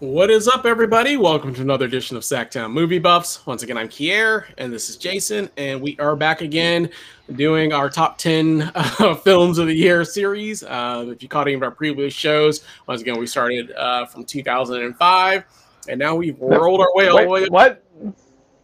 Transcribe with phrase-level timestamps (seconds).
[0.00, 1.16] What is up, everybody?
[1.16, 3.44] Welcome to another edition of Sactown Movie Buffs.
[3.46, 6.90] Once again, I'm Kier, and this is Jason, and we are back again
[7.34, 10.62] doing our top 10 uh, films of the year series.
[10.62, 14.24] Uh, if you caught any of our previous shows, once again, we started uh, from
[14.24, 15.44] 2005,
[15.88, 17.50] and now we've rolled our way all the way up.
[17.50, 17.82] what?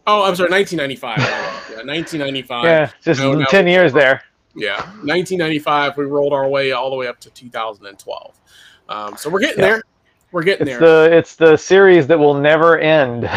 [0.07, 1.17] Oh, I'm sorry, 1995.
[1.19, 2.63] yeah, 1995.
[2.63, 3.45] Yeah, just No, no.
[3.45, 4.21] 10 years there.
[4.55, 5.97] Yeah, 1995.
[5.97, 8.39] We rolled our way all the way up to 2012.
[8.87, 9.65] Um, so we're getting Yeah.
[9.71, 9.83] there.
[10.35, 11.07] We're getting It's there.
[11.09, 13.29] the it's the series that will never end.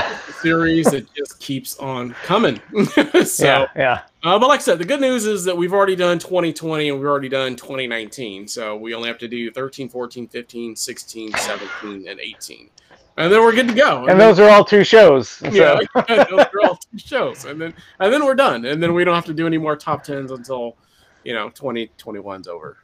[0.42, 2.60] series that just keeps on coming.
[3.24, 4.00] so, yeah, yeah.
[4.24, 6.98] uh, but like I said, the good news is that we've already done 2020 and
[6.98, 8.48] we've already done 2019.
[8.48, 12.68] So we only have to do 13, 14, 15, 16, 17, and 18.
[13.16, 14.06] And then we're good to go.
[14.08, 15.28] And those are all two shows.
[15.28, 15.50] So.
[15.52, 17.44] yeah, those are all two shows.
[17.44, 18.64] And then and then we're done.
[18.64, 20.76] And then we don't have to do any more top tens until
[21.22, 22.78] you know 2021's over.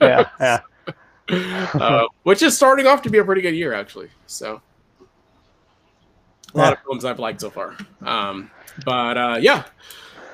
[0.00, 0.60] yeah, yeah.
[1.30, 4.08] uh, which is starting off to be a pretty good year, actually.
[4.26, 4.60] So,
[6.54, 6.72] a lot Yeah.
[6.72, 7.76] of films I've liked so far.
[8.02, 8.50] Um,
[8.84, 9.64] but uh, yeah,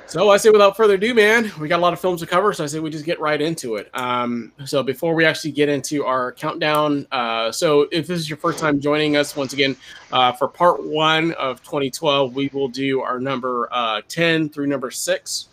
[0.06, 2.52] so I say without further ado, man, we got a lot of films to cover,
[2.52, 3.88] so I say we just get right into it.
[3.94, 8.36] Um, so before we actually get into our countdown, uh, so if this is your
[8.36, 9.74] first time joining us, once again,
[10.12, 14.90] uh, for part one of 2012, we will do our number uh, 10 through number
[14.90, 15.46] six.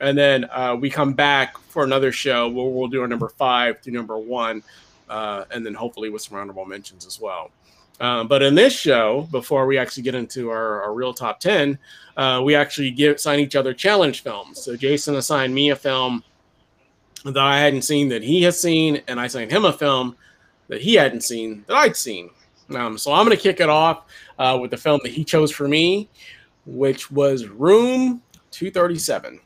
[0.00, 3.80] And then uh, we come back for another show where we'll do our number five
[3.80, 4.62] through number one,
[5.08, 7.50] uh, and then hopefully with some honorable mentions as well.
[8.00, 11.78] Um, but in this show, before we actually get into our, our real top 10,
[12.16, 14.62] uh, we actually give assign each other challenge films.
[14.62, 16.22] So Jason assigned me a film
[17.24, 20.16] that I hadn't seen that he has seen, and I signed him a film
[20.68, 22.30] that he hadn't seen that I'd seen.
[22.70, 24.04] Um, so I'm going to kick it off
[24.38, 26.08] uh, with the film that he chose for me,
[26.66, 29.40] which was Room 237.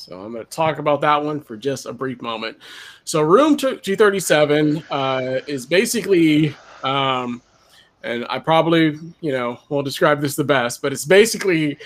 [0.00, 2.56] So I'm going to talk about that one for just a brief moment.
[3.04, 7.42] So Room 237 uh, is basically, um,
[8.02, 11.76] and I probably, you know, won't describe this the best, but it's basically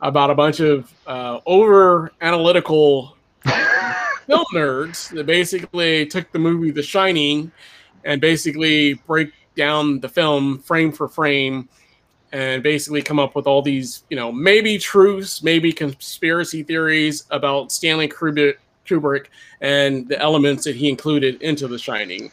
[0.00, 6.82] about a bunch of uh, over analytical film nerds that basically took the movie The
[6.82, 7.50] Shining
[8.04, 11.68] and basically break down the film frame for frame
[12.34, 17.70] and basically come up with all these, you know, maybe truths, maybe conspiracy theories about
[17.70, 19.26] Stanley Kubrick, Kubrick
[19.60, 22.32] and the elements that he included into The Shining.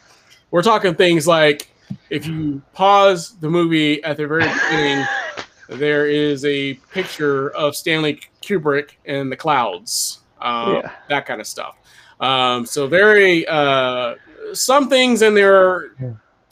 [0.50, 1.68] We're talking things like
[2.10, 5.06] if you pause the movie at the very beginning,
[5.68, 10.90] there is a picture of Stanley Kubrick in the clouds, um, Yeah.
[11.10, 11.76] that kind of stuff.
[12.20, 14.16] Um, so very uh,
[14.52, 15.94] some things in there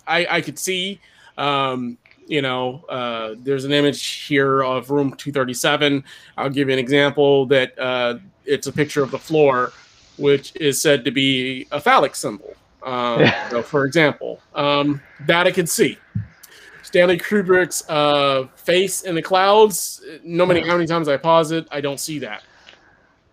[0.06, 1.00] I, I could see.
[1.36, 1.98] Um,
[2.30, 6.04] you know, uh, there's an image here of room 237.
[6.38, 9.72] I'll give you an example that uh, it's a picture of the floor,
[10.16, 12.54] which is said to be a phallic symbol.
[12.84, 13.48] Um, Yeah.
[13.50, 15.98] so for example, um, that I could see.
[16.82, 20.00] Stanley Kubrick's uh, face in the clouds.
[20.22, 22.44] No matter how many times I pause it, I don't see that.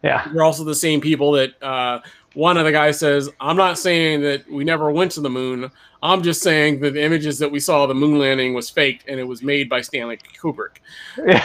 [0.04, 2.00] Yeah, We're also the same people that uh,
[2.38, 5.72] one of the guys says, I'm not saying that we never went to the moon.
[6.04, 9.06] I'm just saying that the images that we saw of the moon landing was faked
[9.10, 10.78] and it was made by Stanley Kubrick.
[11.18, 11.44] yeah.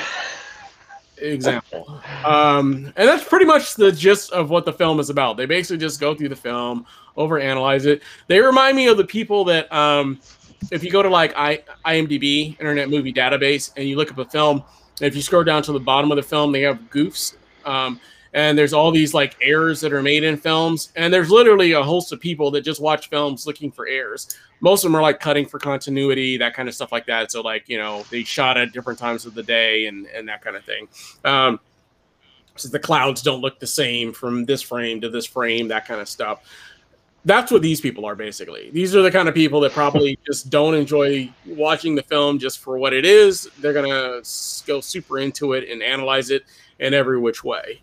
[1.16, 1.98] Example.
[2.26, 5.38] Um, and that's pretty much the gist of what the film is about.
[5.38, 6.84] They basically just go through the film,
[7.16, 8.02] overanalyze it.
[8.26, 10.20] They remind me of the people that, um,
[10.70, 14.26] if you go to like I, IMDb, Internet Movie Database, and you look up a
[14.26, 14.62] film,
[15.00, 17.34] if you scroll down to the bottom of the film, they have goofs.
[17.64, 17.98] Um,
[18.34, 21.82] and there's all these like errors that are made in films and there's literally a
[21.82, 24.36] host of people that just watch films looking for errors.
[24.60, 27.40] Most of them are like cutting for continuity that kind of stuff like that so
[27.42, 30.56] like you know they shot at different times of the day and and that kind
[30.56, 30.88] of thing.
[31.24, 31.60] Um
[32.56, 36.00] so the clouds don't look the same from this frame to this frame that kind
[36.00, 36.42] of stuff.
[37.24, 38.70] That's what these people are basically.
[38.70, 42.58] These are the kind of people that probably just don't enjoy watching the film just
[42.60, 43.48] for what it is.
[43.58, 44.22] They're gonna
[44.66, 46.44] go super into it and analyze it
[46.78, 47.80] in every which way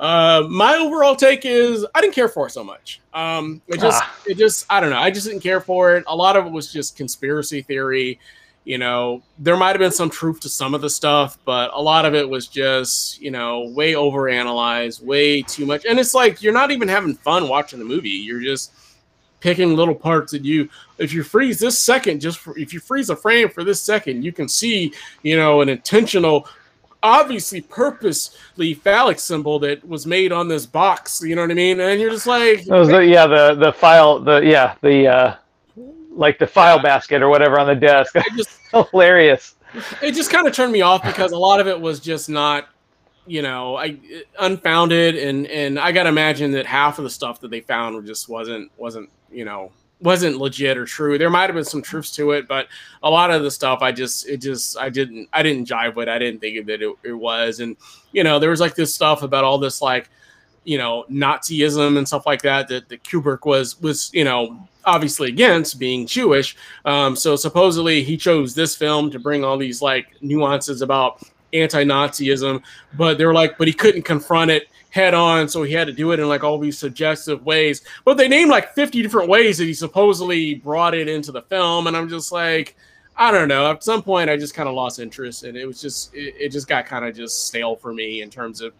[0.00, 3.00] uh, my overall take is I didn't care for it so much.
[3.12, 4.14] Um, it just, Ah.
[4.26, 4.98] it just, I don't know.
[4.98, 6.04] I just didn't care for it.
[6.06, 8.18] A lot of it was just conspiracy theory.
[8.64, 11.80] You know, there might have been some truth to some of the stuff, but a
[11.80, 15.84] lot of it was just, you know, way overanalyzed, way too much.
[15.84, 18.08] And it's like you're not even having fun watching the movie.
[18.08, 18.72] You're just
[19.40, 20.66] picking little parts that you
[20.96, 24.24] if you freeze this second just for, if you freeze a frame for this second
[24.24, 24.90] you can see
[25.22, 26.48] you know an intentional
[27.04, 31.78] obviously purposely phallic symbol that was made on this box you know what i mean
[31.78, 35.34] and you're just like the yeah the the file the yeah the uh
[36.16, 38.14] like the file basket or whatever on the desk.
[38.36, 38.58] Just
[38.92, 39.56] Hilarious.
[40.02, 42.68] it just kind of turned me off because a lot of it was just not
[43.26, 43.98] you know i
[44.40, 48.28] unfounded and and i gotta imagine that half of the stuff that they found just
[48.28, 51.18] wasn't wasn't you know wasn't legit or true.
[51.18, 52.68] There might have been some truths to it, but
[53.02, 56.08] a lot of the stuff I just it just I didn't I didn't jive with.
[56.08, 57.76] I didn't think that it, it was, and
[58.12, 60.10] you know there was like this stuff about all this like
[60.64, 65.28] you know Nazism and stuff like that that, that Kubrick was was you know obviously
[65.28, 66.56] against being Jewish.
[66.84, 71.22] Um, so supposedly he chose this film to bring all these like nuances about
[71.54, 72.62] anti-Nazism,
[72.96, 75.92] but they were like, but he couldn't confront it head on, so he had to
[75.92, 77.82] do it in like all these suggestive ways.
[78.04, 81.88] But they named like 50 different ways that he supposedly brought it into the film,
[81.88, 82.76] and I'm just like,
[83.16, 83.70] I don't know.
[83.70, 86.48] At some point, I just kind of lost interest, and it was just it, it
[86.50, 88.72] just got kind of just stale for me in terms of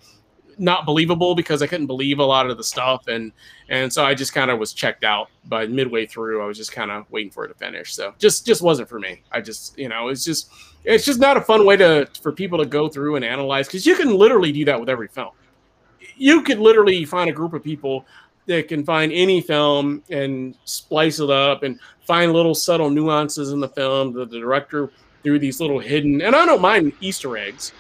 [0.56, 3.32] not believable because I couldn't believe a lot of the stuff, and
[3.68, 5.30] and so I just kind of was checked out.
[5.46, 7.94] By midway through, I was just kind of waiting for it to finish.
[7.94, 9.22] So just just wasn't for me.
[9.32, 10.48] I just you know it's just
[10.84, 13.86] it's just not a fun way to for people to go through and analyze because
[13.86, 15.30] you can literally do that with every film
[16.16, 18.04] you could literally find a group of people
[18.46, 23.60] that can find any film and splice it up and find little subtle nuances in
[23.60, 24.90] the film that the director
[25.22, 27.72] threw these little hidden and I don't mind Easter eggs.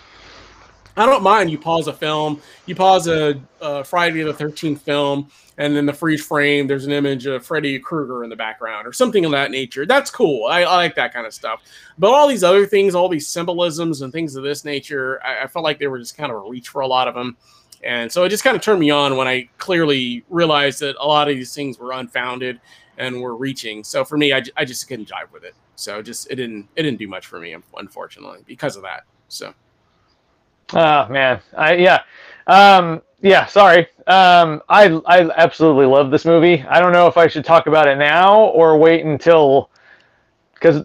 [0.96, 5.28] I don't mind you pause a film, you pause a, a Friday the Thirteenth film,
[5.58, 6.66] and then the freeze frame.
[6.66, 9.86] There's an image of Freddy Krueger in the background or something of that nature.
[9.86, 10.46] That's cool.
[10.46, 11.62] I, I, like that kind of stuff.
[11.98, 15.46] But all these other things, all these symbolisms and things of this nature, I, I
[15.48, 17.36] felt like they were just kind of a reach for a lot of them.
[17.82, 21.06] And so it just kind of turned me on when I clearly realized that a
[21.06, 22.60] lot of these things were unfounded
[22.98, 23.84] and were reaching.
[23.84, 25.54] So for me, I, I just couldn't jive with it.
[25.76, 29.02] So just it didn't it didn't do much for me, unfortunately, because of that.
[29.28, 29.52] So.
[30.72, 32.02] Oh man, I yeah,
[32.46, 33.46] um, yeah.
[33.46, 36.62] Sorry, um, I I absolutely love this movie.
[36.62, 39.70] I don't know if I should talk about it now or wait until
[40.54, 40.84] because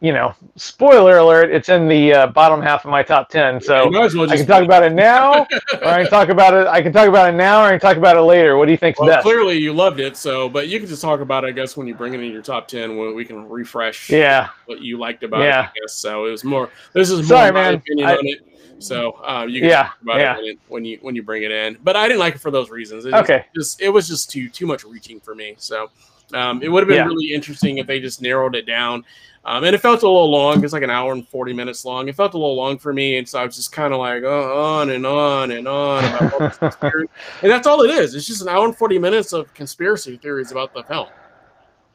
[0.00, 3.60] you know, spoiler alert, it's in the uh, bottom half of my top ten.
[3.60, 6.66] So well I can talk about it now, or I can talk about it.
[6.66, 8.56] I can talk about it now, or I can talk about it later.
[8.56, 9.22] What do you think's well, best?
[9.22, 10.16] Clearly, you loved it.
[10.16, 11.48] So, but you can just talk about it.
[11.48, 14.08] I guess when you bring it in your top ten, when we can refresh.
[14.08, 14.48] Yeah.
[14.64, 15.64] What you liked about yeah.
[15.64, 15.66] it.
[15.66, 16.24] I guess so.
[16.24, 16.70] It was more.
[16.94, 17.74] This is Sorry, more my man.
[17.74, 18.49] opinion I, on it.
[18.80, 20.36] So uh, you can yeah, talk about yeah.
[20.40, 21.78] it when you when you bring it in.
[21.82, 23.04] But I didn't like it for those reasons.
[23.04, 23.46] It okay.
[23.54, 25.54] Just it was just too too much reaching for me.
[25.58, 25.90] So.
[26.32, 27.06] Um, it would have been yeah.
[27.06, 29.04] really interesting if they just narrowed it down
[29.44, 30.62] um, and it felt a little long.
[30.62, 32.08] It's like an hour and 40 minutes long.
[32.08, 33.16] It felt a little long for me.
[33.16, 36.62] And so I was just kind of like oh, on and on and on about
[36.82, 38.14] and that's all it is.
[38.14, 41.08] It's just an hour and 40 minutes of conspiracy theories about the film.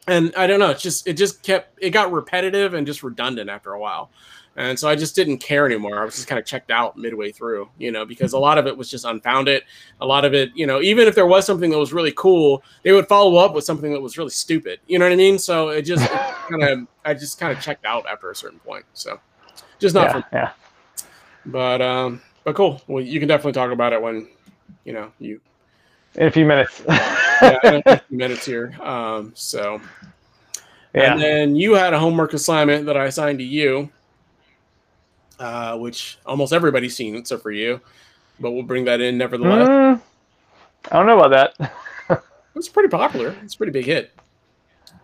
[0.08, 0.72] And I don't know.
[0.72, 4.10] It's just, it just kept, it got repetitive and just redundant after a while.
[4.58, 6.00] And so I just didn't care anymore.
[6.00, 8.68] I was just kind of checked out midway through, you know, because a lot of
[8.68, 9.64] it was just unfounded.
[10.00, 12.64] A lot of it, you know, even if there was something that was really cool,
[12.84, 14.80] they would follow up with something that was really stupid.
[14.88, 15.38] You know what I mean?
[15.40, 16.10] So it just
[16.50, 18.86] kind of, I just kind of checked out after a certain point.
[18.94, 19.20] So
[19.80, 20.24] just not yeah, for me.
[20.32, 20.52] Yeah.
[21.48, 22.82] But, um, but cool.
[22.88, 24.30] Well, you can definitely talk about it when,
[24.86, 25.42] you know, you.
[26.16, 26.82] In a few minutes.
[26.88, 28.74] yeah, in a few minutes here.
[28.82, 29.82] Um, so.
[30.94, 31.12] Yeah.
[31.12, 33.92] And then you had a homework assignment that I assigned to you
[35.40, 37.82] uh, which almost everybody's seen except for you.
[38.40, 39.68] But we'll bring that in nevertheless.
[39.68, 40.02] Mm,
[40.92, 41.72] I don't know about that.
[42.56, 43.36] it's pretty popular.
[43.44, 44.12] It's a pretty big hit.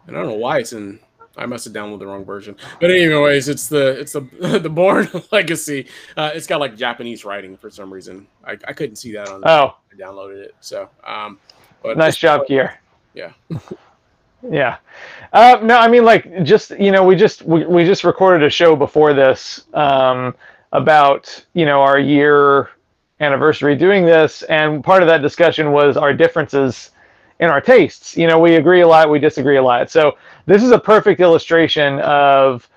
[0.07, 0.99] And I don't know why it's in.
[1.37, 2.57] I must have downloaded the wrong version.
[2.81, 4.21] But anyways, it's the it's the
[4.61, 5.87] the Born Legacy.
[6.17, 8.27] Uh, it's got like Japanese writing for some reason.
[8.45, 9.41] I, I couldn't see that on.
[9.45, 10.55] Oh, I downloaded it.
[10.59, 11.39] So, um,
[11.81, 12.79] but nice job, Gear.
[13.13, 13.31] Yeah.
[14.49, 14.77] Yeah.
[15.33, 18.49] Uh, no, I mean, like, just you know, we just we, we just recorded a
[18.49, 20.35] show before this um,
[20.71, 22.69] about you know our year
[23.19, 26.91] anniversary doing this, and part of that discussion was our differences
[27.39, 28.17] in our tastes.
[28.17, 29.89] You know, we agree a lot, we disagree a lot.
[29.89, 30.17] So
[30.47, 32.67] this is a perfect illustration of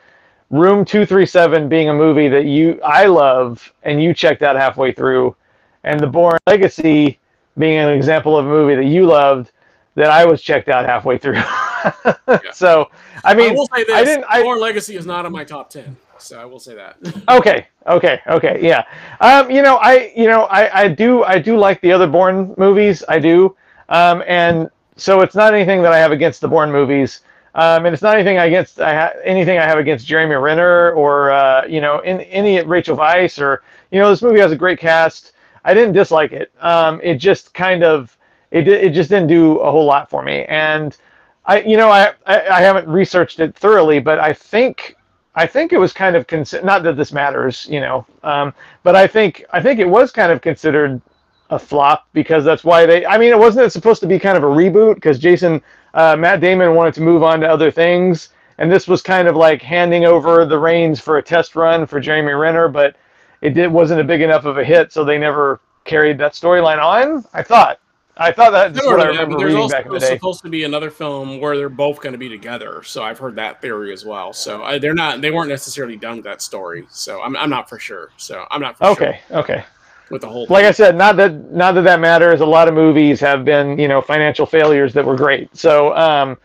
[0.50, 4.54] Room Two Three Seven being a movie that you I love and you checked out
[4.54, 5.34] halfway through,
[5.82, 7.18] and The Bourne Legacy
[7.58, 9.50] being an example of a movie that you loved
[9.94, 11.34] that I was checked out halfway through.
[12.28, 12.38] yeah.
[12.52, 12.90] So,
[13.24, 14.24] I mean, I will say this: I didn't.
[14.28, 16.96] I, Bourne Legacy is not in my top ten, so I will say that.
[17.28, 18.84] okay, okay, okay, yeah.
[19.20, 22.54] Um, you know, I, you know, I, I do, I do like the other Bourne
[22.56, 23.04] movies.
[23.08, 23.56] I do,
[23.88, 27.20] um, and so it's not anything that I have against the Bourne movies.
[27.56, 31.30] Um, and it's not anything against I ha- anything I have against Jeremy Renner or
[31.30, 34.80] uh, you know in, any Rachel Weisz or you know this movie has a great
[34.80, 35.32] cast.
[35.64, 36.50] I didn't dislike it.
[36.60, 38.18] Um, it just kind of
[38.54, 40.44] it it just didn't do a whole lot for me.
[40.44, 40.96] And
[41.44, 44.96] I you know I I, I haven't researched it thoroughly, but I think
[45.34, 48.94] I think it was kind of cons- not that this matters, you know, um, but
[48.94, 51.02] I think I think it was kind of considered
[51.50, 53.04] a flop because that's why they.
[53.04, 55.60] I mean, it wasn't supposed to be kind of a reboot because Jason
[55.94, 59.36] uh, Matt Damon wanted to move on to other things, and this was kind of
[59.36, 62.96] like handing over the reins for a test run for Jeremy Renner, but
[63.40, 66.82] it did wasn't a big enough of a hit, so they never carried that storyline
[66.82, 67.24] on.
[67.34, 67.78] I thought,
[68.16, 70.06] I thought that's what I remember there's reading also back in the day.
[70.14, 72.82] supposed to be another film where they're both going to be together.
[72.84, 74.32] So I've heard that theory as well.
[74.32, 76.86] So I, they're not, they weren't necessarily done with that story.
[76.90, 78.10] So I'm, I'm not for sure.
[78.16, 79.64] So I'm not for Okay, sure okay.
[80.10, 80.46] with the whole.
[80.48, 82.40] Like I said, not that not that that matters.
[82.40, 85.54] A lot of movies have been, you know, financial failures that were great.
[85.56, 86.36] So, um,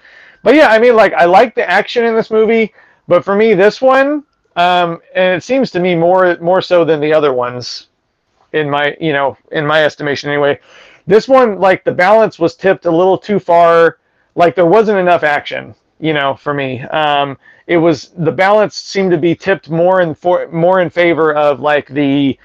[0.44, 2.74] but yeah, I mean, like I like the action in this movie,
[3.08, 4.24] but for me, this one,
[4.56, 7.88] um, and it seems to me more more so than the other ones,
[8.54, 10.60] in my you know in my estimation anyway.
[11.10, 13.98] This one, like the balance was tipped a little too far.
[14.36, 16.82] Like there wasn't enough action, you know, for me.
[16.82, 17.36] Um,
[17.66, 21.62] it was the balance seemed to be tipped more in for more in favor of
[21.62, 22.38] like the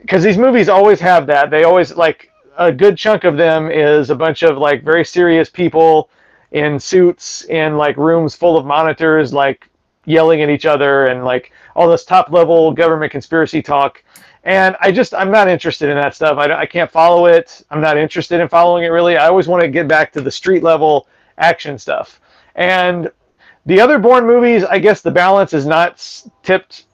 [0.00, 1.50] because these movies always have that.
[1.50, 5.48] They always like a good chunk of them is a bunch of like very serious
[5.48, 6.10] people
[6.50, 9.68] in suits in like rooms full of monitors, like
[10.06, 14.02] yelling at each other and like all this top level government conspiracy talk.
[14.44, 16.38] And I just I'm not interested in that stuff.
[16.38, 17.62] I, I can't follow it.
[17.70, 19.16] I'm not interested in following it really.
[19.16, 21.06] I always want to get back to the street level
[21.38, 22.20] action stuff.
[22.56, 23.10] And
[23.66, 26.86] the other Bourne movies, I guess the balance is not tipped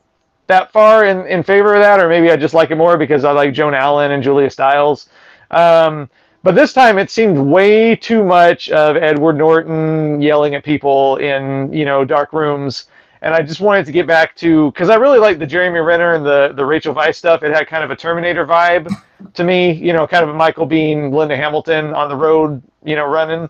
[0.46, 3.24] that far in, in favor of that, or maybe I just like it more because
[3.24, 5.08] I like Joan Allen and Julia Stiles.
[5.50, 6.10] Um,
[6.42, 11.72] but this time it seemed way too much of Edward Norton yelling at people in
[11.72, 12.86] you know dark rooms,
[13.22, 16.14] and I just wanted to get back to because I really like the Jeremy Renner
[16.14, 17.42] and the the Rachel Weisz stuff.
[17.42, 18.90] It had kind of a Terminator vibe
[19.34, 22.96] to me, you know, kind of a Michael Biehn, Linda Hamilton on the road, you
[22.96, 23.48] know, running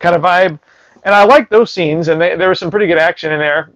[0.00, 0.58] kind of vibe.
[1.04, 3.70] And I liked those scenes, and they, there was some pretty good action in there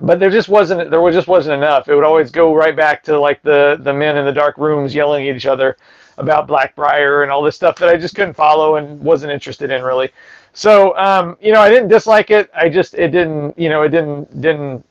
[0.00, 1.88] but there just wasn't there was just wasn't enough.
[1.88, 4.94] It would always go right back to like the the men in the dark rooms
[4.94, 5.76] yelling at each other
[6.18, 9.82] about Blackbriar and all this stuff that I just couldn't follow and wasn't interested in
[9.82, 10.10] really.
[10.54, 12.50] So um, you know, I didn't dislike it.
[12.54, 14.84] I just it didn't you know it didn't didn't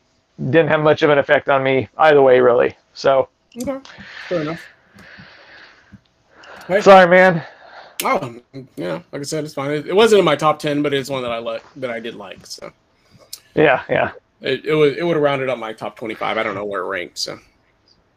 [0.50, 2.78] didn't have much of an effect on me either way really.
[2.94, 3.80] So Okay.
[4.28, 4.68] Fair enough.
[6.68, 6.84] Right.
[6.84, 7.44] sorry, man.
[8.04, 8.40] Oh,
[8.76, 9.02] yeah.
[9.12, 9.72] Like I said, it's fine.
[9.72, 12.00] It, it wasn't in my top ten, but it's one that I like that I
[12.00, 12.46] did like.
[12.48, 12.72] So
[13.56, 14.12] Yeah, yeah.
[14.42, 16.38] it, it was it would have rounded up my top twenty five.
[16.38, 17.18] I don't know where it ranked.
[17.20, 17.40] So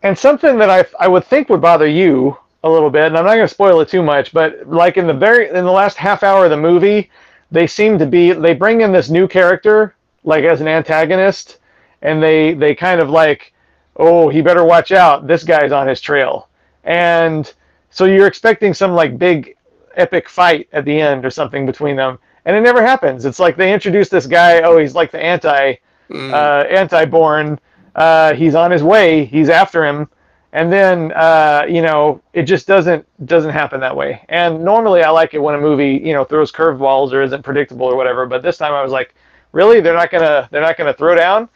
[0.03, 3.25] And something that I I would think would bother you a little bit, and I'm
[3.25, 5.97] not going to spoil it too much, but like in the very in the last
[5.97, 7.11] half hour of the movie,
[7.55, 9.95] they seem to be they bring in this new character
[10.25, 11.59] like as an antagonist,
[12.03, 13.53] and they they kind of like,
[13.97, 15.27] oh, he better watch out.
[15.27, 16.49] This guy's on his trail,
[16.83, 17.53] and
[17.91, 19.57] so you're expecting some like big
[19.97, 23.25] epic fight at the end or something between them, and it never happens.
[23.25, 24.61] It's like they introduce this guy.
[24.63, 25.77] Oh, he's like the anti
[26.11, 27.59] mm, uh, anti-Bourne.
[27.95, 29.25] Uh, he's on his way.
[29.25, 30.09] He's after him,
[30.55, 34.25] and then uh, you know it just doesn't doesn't happen that way.
[34.29, 37.87] And normally I like it when a movie you know throws curveballs or isn't predictable
[37.87, 38.25] or whatever.
[38.25, 39.15] But this time I was like,
[39.53, 39.81] really?
[39.81, 41.49] They're not gonna they're not gonna throw down.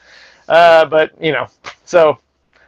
[0.48, 1.46] Uh, but you know,
[1.84, 2.18] so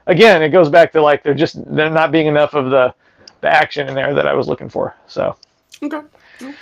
[0.06, 2.94] again, it goes back to like they're just they're not being enough of the
[3.40, 4.94] the action in there that I was looking for.
[5.08, 5.36] So
[5.82, 6.02] okay,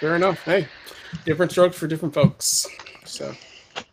[0.00, 0.42] fair enough.
[0.44, 0.66] Hey,
[1.26, 2.66] different strokes for different folks.
[3.04, 3.34] So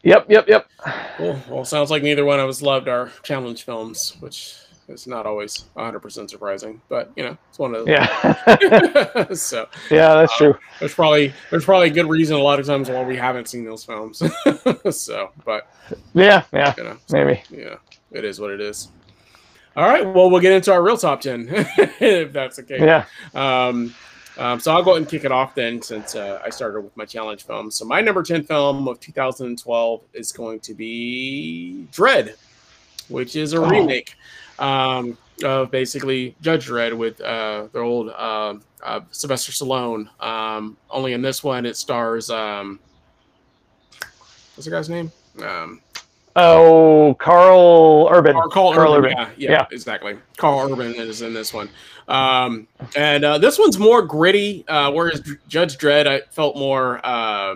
[0.03, 0.69] yep, yep, yep.
[1.17, 1.37] cool.
[1.49, 4.55] Well, sounds like neither one of us loved our challenge films, which
[4.87, 6.81] is not always 100 percent surprising.
[6.89, 7.89] But you know, it's one of those.
[7.89, 10.55] Yeah, so yeah, that's true.
[10.79, 13.65] there's probably there's probably a good reason a lot of times why we haven't seen
[13.65, 14.21] those films.
[14.91, 15.67] so, but
[16.13, 17.41] Yeah, yeah, you know, maybe.
[17.49, 17.75] yeah,
[18.11, 18.89] it is what it is.
[19.75, 22.79] All right, well, we'll get into our real top ten if that's okay.
[22.79, 23.05] Yeah.
[23.33, 23.93] Um,
[24.37, 26.95] um, so I'll go ahead and kick it off then, since uh, I started with
[26.97, 27.71] my challenge film.
[27.71, 32.35] So my number ten film of 2012 is going to be Dredd,
[33.07, 33.69] which is a Oh.
[33.69, 34.15] remake
[34.59, 40.07] um, of basically Judge Dredd with uh, the old uh, uh, Sylvester Stallone.
[40.23, 42.79] Um, only in this one, it stars um,
[44.55, 45.11] what's the guy's name?
[45.43, 45.81] Um,
[46.37, 48.33] Oh, Karl Urban.
[48.33, 49.11] Karl, Karl Karl Urban.
[49.13, 49.17] Urban.
[49.17, 49.65] Yeah, yeah, Yeah.
[49.71, 50.17] exactly.
[50.35, 51.69] Karl Urban is in this one.
[52.09, 57.55] Um, and uh, this one's more gritty, uh, whereas Judge Dredd, I felt more, uh,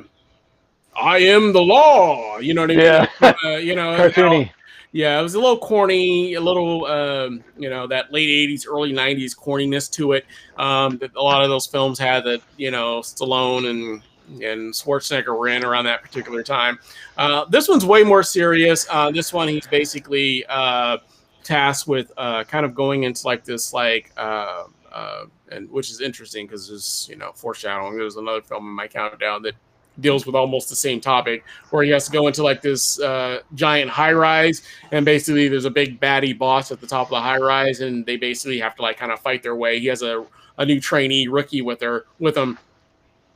[0.96, 2.38] I am the law.
[2.38, 2.86] You know what I mean?
[2.86, 3.08] Yeah.
[3.44, 4.50] Uh, you know, Cartoony.
[4.92, 8.92] Yeah, it was a little corny, a little, um, you know, that late '80s, early
[8.92, 10.26] '90s corniness to it.
[10.58, 14.02] Um, that a lot of those films had that, you know, Stallone and
[14.44, 16.80] and Schwarzenegger were in around that particular time.
[17.18, 18.88] Uh, this one's way more serious.
[18.90, 20.98] Uh, this one, he's basically uh,
[21.44, 26.02] tasked with uh, kind of going into like this, like, uh, uh, and which is
[26.02, 27.98] interesting because there's, you know, foreshadowing.
[27.98, 29.56] There's another film in my countdown that
[30.00, 33.40] deals with almost the same topic where he has to go into like this uh,
[33.56, 37.22] giant high rise and basically there's a big baddie boss at the top of the
[37.22, 39.80] high rise and they basically have to like kind of fight their way.
[39.80, 40.26] He has a,
[40.58, 42.58] a new trainee rookie with her with him.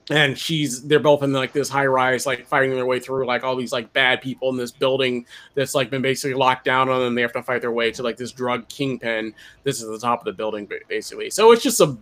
[0.09, 3.45] And she's they're both in like this high rise like fighting their way through like
[3.45, 6.99] all these like bad people in this building that's like been basically locked down on
[6.99, 7.15] them.
[7.15, 10.19] They have to fight their way to like this drug kingpin this is the top
[10.19, 11.29] of the building basically.
[11.29, 11.97] So it's just a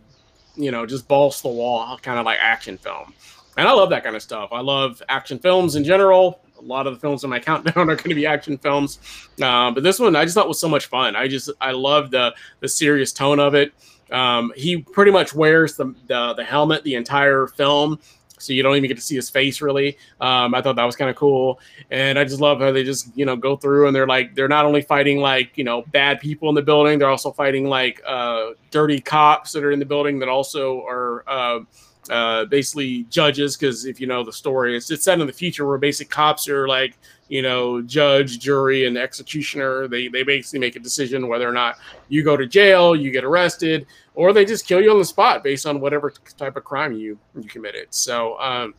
[0.55, 3.13] you know, just balls to the wall kind of like action film.
[3.58, 4.50] And I love that kind of stuff.
[4.51, 6.41] I love action films in general.
[6.58, 9.00] A lot of the films in my countdown are going to be action films,
[9.41, 11.15] uh, but this one I just thought was so much fun.
[11.15, 13.74] I just I love the the serious tone of it.
[14.12, 17.98] Um, he pretty much wears the, the, the helmet the entire film,
[18.38, 19.98] so you don't even get to see his face really.
[20.20, 21.60] Um, I thought that was kind of cool,
[21.91, 24.48] and I just love how they just you know go through and they're like they're
[24.48, 28.01] not only fighting like you know bad people in the building, they're also fighting like
[28.05, 31.24] uh, dirty cops that are in the building that also are.
[31.27, 31.60] Uh,
[32.10, 35.67] uh, basically judges because if you know the story, it's, it's set in the future
[35.67, 36.98] where basic cops are like
[37.29, 39.88] you know judge, jury, and executioner.
[39.88, 41.77] They they basically make a decision whether or not
[42.10, 45.43] you go to jail, you get arrested, or they just kill you on the spot
[45.43, 47.88] based on whatever type of crime you you committed.
[47.91, 48.74] So um,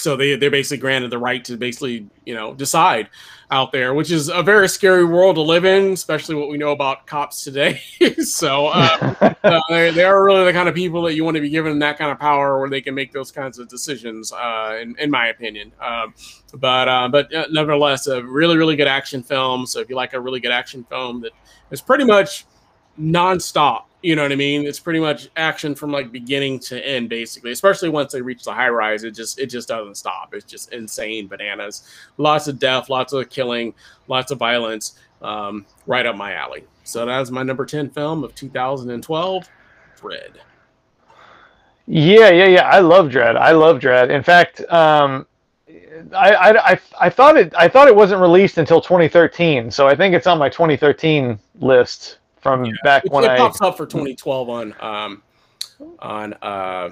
[0.00, 3.08] so they they're basically granted the right to basically you know decide
[3.50, 6.72] out there, which is a very scary world to live in, especially what we know
[6.72, 7.80] about cops today.
[8.22, 11.40] so uh, uh, they, they are really the kind of people that you want to
[11.40, 14.78] be given that kind of power where they can make those kinds of decisions, uh,
[14.80, 15.72] in, in my opinion.
[15.80, 16.14] Um,
[16.54, 19.66] but uh, but uh, nevertheless, a really really good action film.
[19.66, 21.32] So if you like a really good action film that
[21.70, 22.44] is pretty much
[23.00, 24.64] nonstop you know what I mean?
[24.66, 27.50] It's pretty much action from like beginning to end, basically.
[27.50, 30.34] Especially once they reach the high rise, it just it just doesn't stop.
[30.34, 31.88] It's just insane bananas.
[32.16, 33.74] Lots of death, lots of killing,
[34.06, 34.98] lots of violence.
[35.20, 36.64] Um, right up my alley.
[36.84, 39.48] So that's my number ten film of 2012,
[40.00, 40.36] Dredd.
[41.88, 42.68] Yeah, yeah, yeah.
[42.68, 43.36] I love Dredd.
[43.36, 44.10] I love Dredd.
[44.10, 45.26] In fact, um,
[46.14, 49.96] I, I, I, I thought it I thought it wasn't released until 2013, so I
[49.96, 52.72] think it's on my 2013 list from yeah.
[52.84, 55.22] back it, when it I pops up for 2012 on um,
[55.98, 56.90] on uh,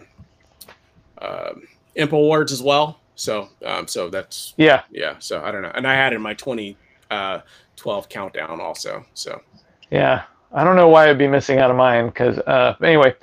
[1.19, 1.53] uh,
[1.95, 3.01] Imp Awards as well.
[3.15, 5.17] So um, so that's yeah yeah.
[5.19, 6.77] So I don't know, and I had in my 2012
[7.11, 9.05] uh, countdown also.
[9.15, 9.43] So
[9.91, 10.25] yeah.
[10.53, 13.15] I don't know why I'd be missing out of mine because uh, anyway,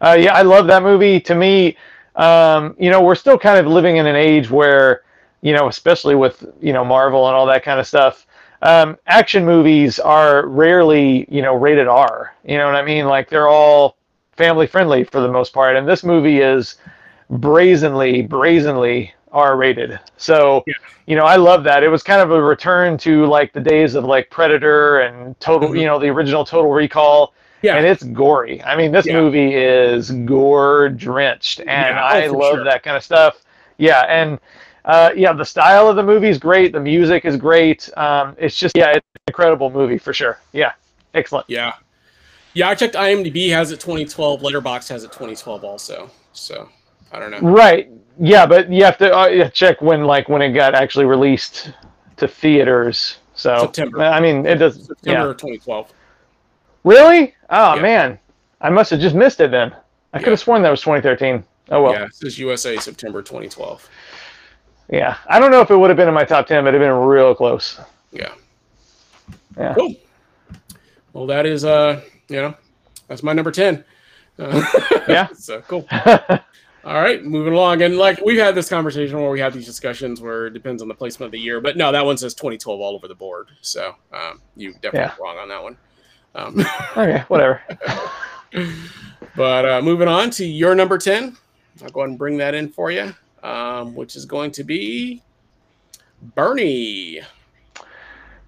[0.00, 1.20] uh, yeah, I love that movie.
[1.20, 1.76] To me,
[2.16, 5.02] um, you know, we're still kind of living in an age where,
[5.40, 8.26] you know, especially with you know Marvel and all that kind of stuff,
[8.62, 12.34] um, action movies are rarely, you know, rated R.
[12.44, 13.06] You know what I mean?
[13.06, 13.96] Like they're all
[14.36, 16.76] family friendly for the most part, and this movie is
[17.28, 19.98] brazenly, brazenly R rated.
[20.16, 20.74] So, yeah.
[21.06, 21.82] you know, I love that.
[21.82, 25.68] It was kind of a return to like the days of like Predator and Total,
[25.68, 25.78] mm-hmm.
[25.78, 27.34] you know, the original Total Recall.
[27.62, 27.76] Yeah.
[27.76, 28.60] And it's gory.
[28.64, 29.20] I mean, this yeah.
[29.20, 32.64] movie is gore drenched, and yeah, oh, I love sure.
[32.64, 33.44] that kind of stuff.
[33.78, 34.40] Yeah, and
[34.84, 36.72] uh, yeah, the style of the movie is great.
[36.72, 37.88] The music is great.
[37.96, 40.38] Um, it's just yeah, it's an incredible movie for sure.
[40.52, 40.72] Yeah,
[41.14, 41.48] excellent.
[41.48, 41.74] Yeah,
[42.54, 42.68] yeah.
[42.68, 42.94] I checked.
[42.94, 44.40] IMDb has it 2012.
[44.40, 46.10] Letterboxd has it 2012 also.
[46.32, 46.68] So
[47.12, 47.40] I don't know.
[47.40, 47.90] Right.
[48.18, 51.72] Yeah, but you have to uh, check when like when it got actually released
[52.16, 53.18] to theaters.
[53.34, 54.00] So September.
[54.00, 54.86] I mean, it does.
[54.86, 55.34] September yeah.
[55.34, 55.92] 2012.
[56.84, 57.34] Really?
[57.50, 57.82] Oh yeah.
[57.82, 58.18] man,
[58.60, 59.72] I must have just missed it then.
[60.12, 60.24] I yeah.
[60.24, 61.44] could have sworn that was 2013.
[61.70, 61.92] Oh well.
[61.92, 63.88] Yeah, it says USA September 2012.
[64.92, 66.80] Yeah, I don't know if it would have been in my top ten, but it'd
[66.82, 67.80] been real close.
[68.12, 68.34] Yeah.
[69.56, 69.72] Yeah.
[69.72, 69.94] Cool.
[71.14, 72.54] Well, that is uh, you know,
[73.08, 73.84] that's my number ten.
[74.38, 74.62] Uh,
[75.08, 75.28] yeah.
[75.32, 75.88] so cool.
[76.84, 80.20] All right, moving along, and like we've had this conversation where we have these discussions
[80.20, 82.78] where it depends on the placement of the year, but no, that one says 2012
[82.78, 83.48] all over the board.
[83.62, 85.14] So um, you definitely yeah.
[85.18, 85.76] wrong on that one.
[86.34, 86.60] Um,
[86.98, 87.62] okay, whatever.
[89.36, 91.36] but uh, moving on to your number 10,
[91.82, 95.22] I'll go ahead and bring that in for you um, which is going to be
[96.34, 97.20] Bernie.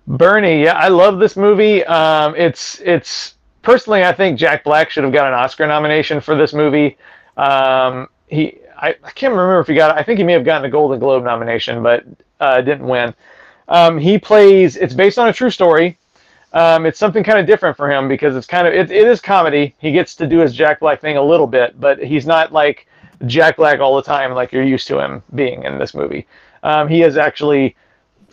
[0.06, 1.84] Bernie, yeah, I love this movie.
[1.84, 6.36] Um, it's it's personally, I think Jack Black should have got an Oscar nomination for
[6.36, 6.96] this movie.
[7.36, 9.96] Um, he, I, I, can't remember if he got.
[9.96, 12.04] I think he may have gotten a Golden Globe nomination, but
[12.38, 13.14] uh, didn't win.
[13.68, 14.76] Um, he plays.
[14.76, 15.98] It's based on a true story.
[16.52, 19.20] Um, it's something kind of different for him because it's kind of it, it is
[19.20, 19.74] comedy.
[19.78, 22.86] He gets to do his Jack Black thing a little bit, but he's not like
[23.26, 26.26] Jack Black all the time, like you're used to him being in this movie.
[26.62, 27.76] Um, he is actually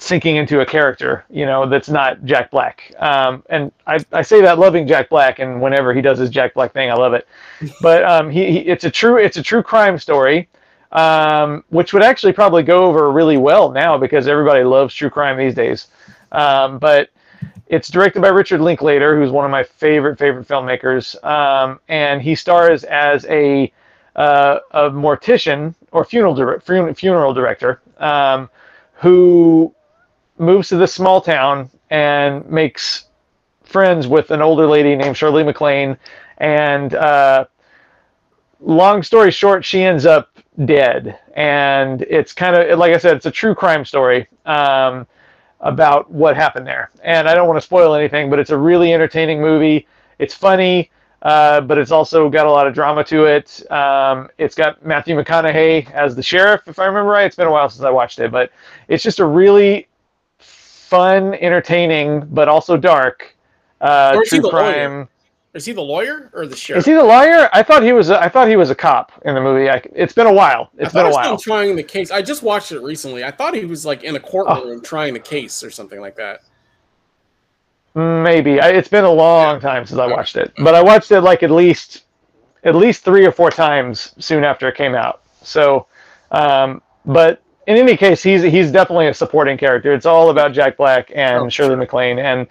[0.01, 2.91] sinking into a character, you know, that's not Jack Black.
[2.97, 6.55] Um, and I, I say that loving Jack Black, and whenever he does his Jack
[6.55, 7.27] Black thing, I love it.
[7.81, 10.49] But um, he, he, it's a true it's a true crime story,
[10.91, 15.37] um, which would actually probably go over really well now because everybody loves true crime
[15.37, 15.87] these days.
[16.31, 17.09] Um, but
[17.67, 22.33] it's directed by Richard Linklater, who's one of my favorite favorite filmmakers, um, and he
[22.33, 23.71] stars as a
[24.15, 26.59] uh, a mortician or funeral dir-
[26.93, 28.49] funeral director um,
[28.93, 29.73] who
[30.37, 33.05] moves to this small town and makes
[33.63, 35.97] friends with an older lady named Shirley MacLaine.
[36.37, 37.45] And uh,
[38.59, 40.29] long story short, she ends up
[40.65, 41.19] dead.
[41.35, 45.07] And it's kind of, like I said, it's a true crime story um,
[45.59, 46.89] about what happened there.
[47.03, 49.87] And I don't want to spoil anything, but it's a really entertaining movie.
[50.19, 50.91] It's funny.
[51.21, 53.69] Uh, but it's also got a lot of drama to it.
[53.71, 57.25] Um, it's got Matthew McConaughey as the sheriff, if I remember right.
[57.25, 58.51] It's been a while since I watched it, but
[58.87, 59.87] it's just a really
[60.39, 63.35] fun, entertaining, but also dark
[63.81, 64.91] uh, true crime.
[64.91, 65.09] Lawyer?
[65.53, 66.79] Is he the lawyer or the sheriff?
[66.79, 67.49] Is he the lawyer?
[67.51, 68.09] I thought he was.
[68.09, 69.69] A, I thought he was a cop in the movie.
[69.69, 70.69] I, it's been a while.
[70.77, 71.37] It's been a while.
[71.37, 72.09] Trying the case.
[72.09, 73.25] I just watched it recently.
[73.25, 74.81] I thought he was like in a courtroom oh.
[74.81, 76.43] trying the case or something like that.
[77.93, 81.43] Maybe it's been a long time since I watched it, but I watched it like
[81.43, 82.03] at least
[82.63, 85.21] at least three or four times soon after it came out.
[85.41, 85.87] So,
[86.31, 89.93] um, but in any case, he's he's definitely a supporting character.
[89.93, 91.77] It's all about Jack Black and oh, Shirley sure.
[91.77, 92.47] MacLaine, and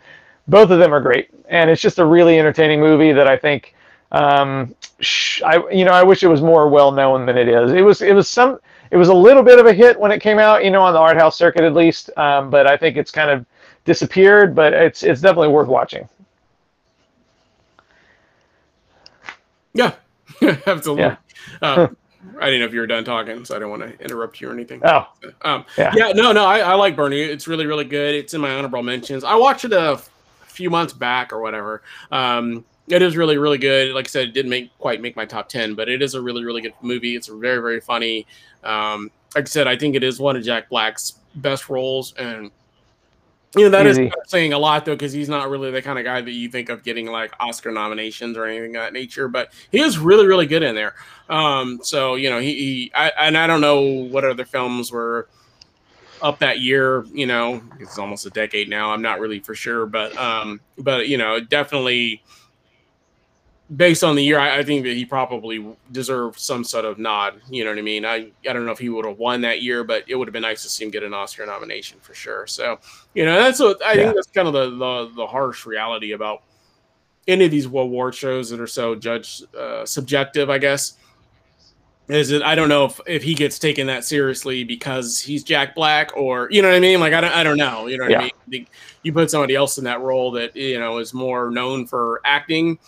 [0.46, 1.31] both of them are great.
[1.48, 3.74] And it's just a really entertaining movie that I think
[4.12, 7.72] um, sh- I you know I wish it was more well known than it is.
[7.72, 8.59] It was it was some
[8.90, 10.92] it was a little bit of a hit when it came out, you know, on
[10.92, 12.11] the art house circuit at least.
[12.16, 13.46] Um, but I think it's kind of
[13.90, 16.09] disappeared, but it's it's definitely worth watching.
[19.74, 19.94] Yeah,
[20.66, 21.03] absolutely.
[21.03, 21.16] Yeah.
[21.61, 21.88] Uh,
[22.38, 24.48] I didn't know if you were done talking, so I don't want to interrupt you
[24.48, 24.81] or anything.
[24.85, 25.09] Oh,
[25.42, 25.92] um, yeah.
[25.96, 27.20] yeah, no, no, I, I, like Bernie.
[27.20, 28.14] It's really, really good.
[28.14, 29.24] It's in my honorable mentions.
[29.24, 30.00] I watched it a
[30.42, 31.83] few months back or whatever.
[32.12, 33.92] Um, it is really, really good.
[33.92, 36.20] Like I said, it didn't make quite make my top ten, but it is a
[36.20, 37.16] really, really good movie.
[37.16, 38.26] It's very, very funny.
[38.62, 42.50] Um, like I said, I think it is one of Jack Black's best roles, and
[43.56, 44.06] you know, that Easy.
[44.06, 46.48] is saying a lot though, because he's not really the kind of guy that you
[46.48, 49.26] think of getting like Oscar nominations or anything of that nature.
[49.26, 50.94] But he is really, really good in there.
[51.28, 55.28] Um, so you know, he, he I, and I don't know what other films were
[56.22, 57.04] up that year.
[57.12, 58.92] You know, it's almost a decade now.
[58.92, 62.22] I'm not really for sure, but um, but you know, definitely
[63.74, 67.40] based on the year, I, I, think that he probably deserved some sort of nod.
[67.48, 68.04] You know what I mean?
[68.04, 70.33] I, I don't know if he would have won that year, but it would have
[70.33, 72.46] been nice to see him get an Oscar nomination for sure.
[72.46, 72.78] So,
[73.14, 74.02] you know, that's what I yeah.
[74.04, 76.42] think that's kind of the, the, the harsh reality about
[77.28, 80.94] any of these award shows that are so judge uh, subjective, I guess.
[82.09, 82.42] Is it?
[82.42, 86.48] I don't know if, if he gets taken that seriously because he's Jack Black, or
[86.50, 86.98] you know what I mean.
[86.98, 87.87] Like I don't, I don't know.
[87.87, 88.20] You know what yeah.
[88.22, 88.66] I mean.
[89.04, 92.80] You put somebody else in that role that you know is more known for acting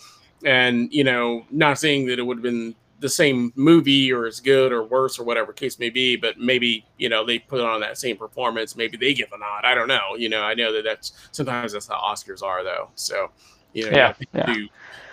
[0.45, 4.39] and you know, not saying that it would have been the same movie or as
[4.39, 7.81] good or worse or whatever case may be, but maybe you know they put on
[7.81, 8.75] that same performance.
[8.75, 9.65] Maybe they get a nod.
[9.65, 10.15] I don't know.
[10.17, 12.89] You know, I know that that's sometimes that's how Oscars are though.
[12.95, 13.29] So
[13.73, 14.45] you know, yeah, yeah.
[14.45, 14.69] Do,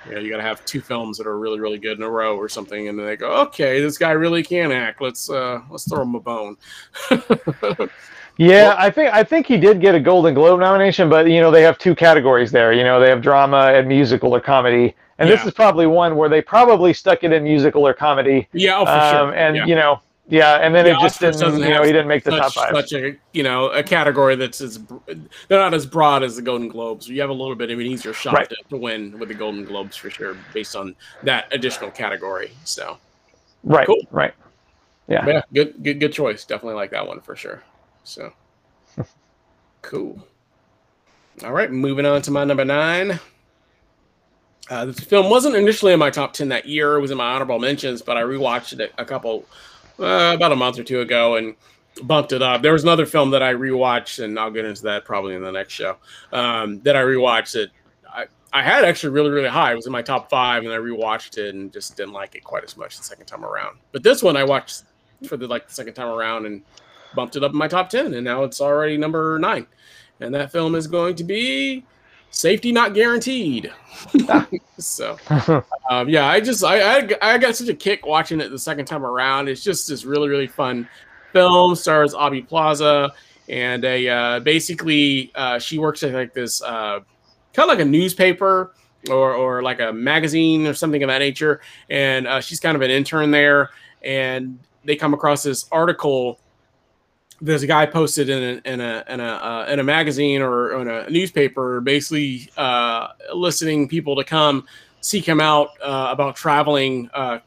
[0.07, 2.09] you know, you got to have two films that are really, really good in a
[2.09, 5.03] row or something, and then they go, okay, this guy really can act.
[5.03, 6.57] Let's uh, let's throw him a bone.
[8.37, 11.51] Yeah, I think I think he did get a Golden Globe nomination, but you know
[11.51, 12.73] they have two categories there.
[12.73, 15.37] You know they have drama and musical or comedy, and yeah.
[15.37, 18.49] this is probably one where they probably stuck it in musical or comedy.
[18.53, 19.35] Yeah, oh, for um, sure.
[19.35, 19.67] And yeah.
[19.67, 21.59] you know, yeah, and then yeah, it just didn't.
[21.59, 22.75] You know, he didn't make the such, top five.
[22.75, 26.69] Such a you know a category that's as they're not as broad as the Golden
[26.69, 27.07] Globes.
[27.07, 28.49] You have a little bit of an easier shot right.
[28.49, 32.53] to, to win with the Golden Globes for sure, based on that additional category.
[32.65, 32.97] So,
[33.63, 34.01] right, cool.
[34.11, 34.33] right,
[35.07, 36.47] yeah, yeah, good, good, good choice.
[36.47, 37.63] Definitely like that one for sure.
[38.05, 38.33] So,
[39.83, 40.27] cool.
[41.45, 43.21] All right, moving on to my number nine.
[44.71, 46.97] Uh, this film wasn't initially in my top 10 that year.
[46.97, 49.45] It was in my honorable mentions, but I rewatched it a couple,
[49.99, 51.57] uh, about a month or two ago and
[52.05, 52.63] bumped it up.
[52.63, 55.51] There was another film that I rewatched, and I'll get into that probably in the
[55.51, 55.97] next show,
[56.33, 57.71] um, that I rewatched that
[58.09, 59.73] I, I had actually really, really high.
[59.73, 62.45] It was in my top five, and I rewatched it and just didn't like it
[62.45, 63.79] quite as much the second time around.
[63.91, 64.85] But this one I watched
[65.27, 66.63] for the like the second time around and
[67.15, 69.67] bumped it up in my top 10, and now it's already number nine.
[70.21, 71.85] And that film is going to be
[72.31, 73.73] safety not guaranteed.
[74.79, 75.19] so,
[75.91, 78.87] um, yeah, I just I, I, I got such a kick watching it the second
[78.87, 79.49] time around.
[79.49, 80.89] It's just this really really fun
[81.33, 81.75] film.
[81.75, 83.13] Stars Aubrey Plaza,
[83.49, 87.01] and a uh, basically uh, she works at like this uh,
[87.53, 88.75] kind of like a newspaper
[89.11, 92.83] or or like a magazine or something of that nature, and uh, she's kind of
[92.83, 93.71] an intern there,
[94.03, 96.40] and they come across this article
[97.41, 100.81] there's a guy posted in a in a in a, uh, in a magazine or
[100.81, 103.09] in a newspaper, basically uh,
[103.89, 104.67] people to come
[105.01, 107.39] seek him out uh, about traveling, uh,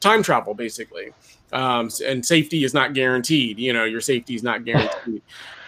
[0.00, 1.12] time travel, basically.
[1.52, 3.58] Um, and safety is not guaranteed.
[3.58, 5.22] You know, your safety is not guaranteed.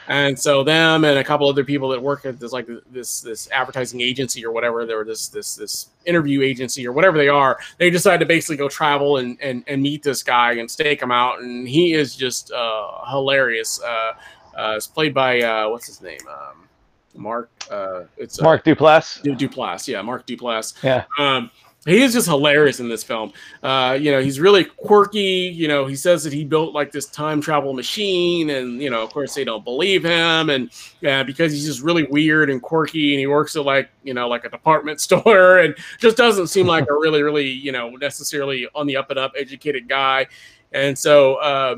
[0.08, 3.50] And so them and a couple other people that work at this like this this
[3.50, 7.58] advertising agency or whatever, they were this this this interview agency or whatever they are,
[7.78, 11.10] they decide to basically go travel and and, and meet this guy and stake him
[11.10, 13.80] out, and he is just uh, hilarious.
[13.82, 14.12] Uh,
[14.56, 16.68] uh, it's played by uh, what's his name, um,
[17.14, 17.50] Mark.
[17.70, 19.22] Uh, it's uh, Mark Duplass.
[19.22, 20.82] Duplass, yeah, Mark Duplass.
[20.82, 21.04] Yeah.
[21.18, 21.50] Um,
[21.86, 23.32] he is just hilarious in this film.
[23.62, 25.52] Uh, you know, he's really quirky.
[25.54, 29.02] You know, he says that he built like this time travel machine, and you know,
[29.02, 30.70] of course, they don't believe him, and
[31.06, 34.28] uh, because he's just really weird and quirky, and he works at like you know
[34.28, 38.66] like a department store, and just doesn't seem like a really really you know necessarily
[38.74, 40.26] on the up and up educated guy,
[40.72, 41.36] and so.
[41.36, 41.76] Uh,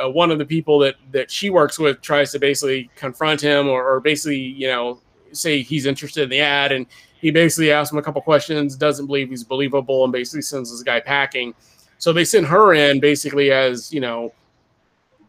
[0.00, 3.66] uh, one of the people that that she works with tries to basically confront him
[3.68, 5.00] or, or basically you know
[5.32, 6.86] say he's interested in the ad and
[7.20, 10.82] he basically asks him a couple questions, doesn't believe he's believable, and basically sends this
[10.82, 11.54] guy packing.
[11.98, 14.32] So they send her in basically as you know,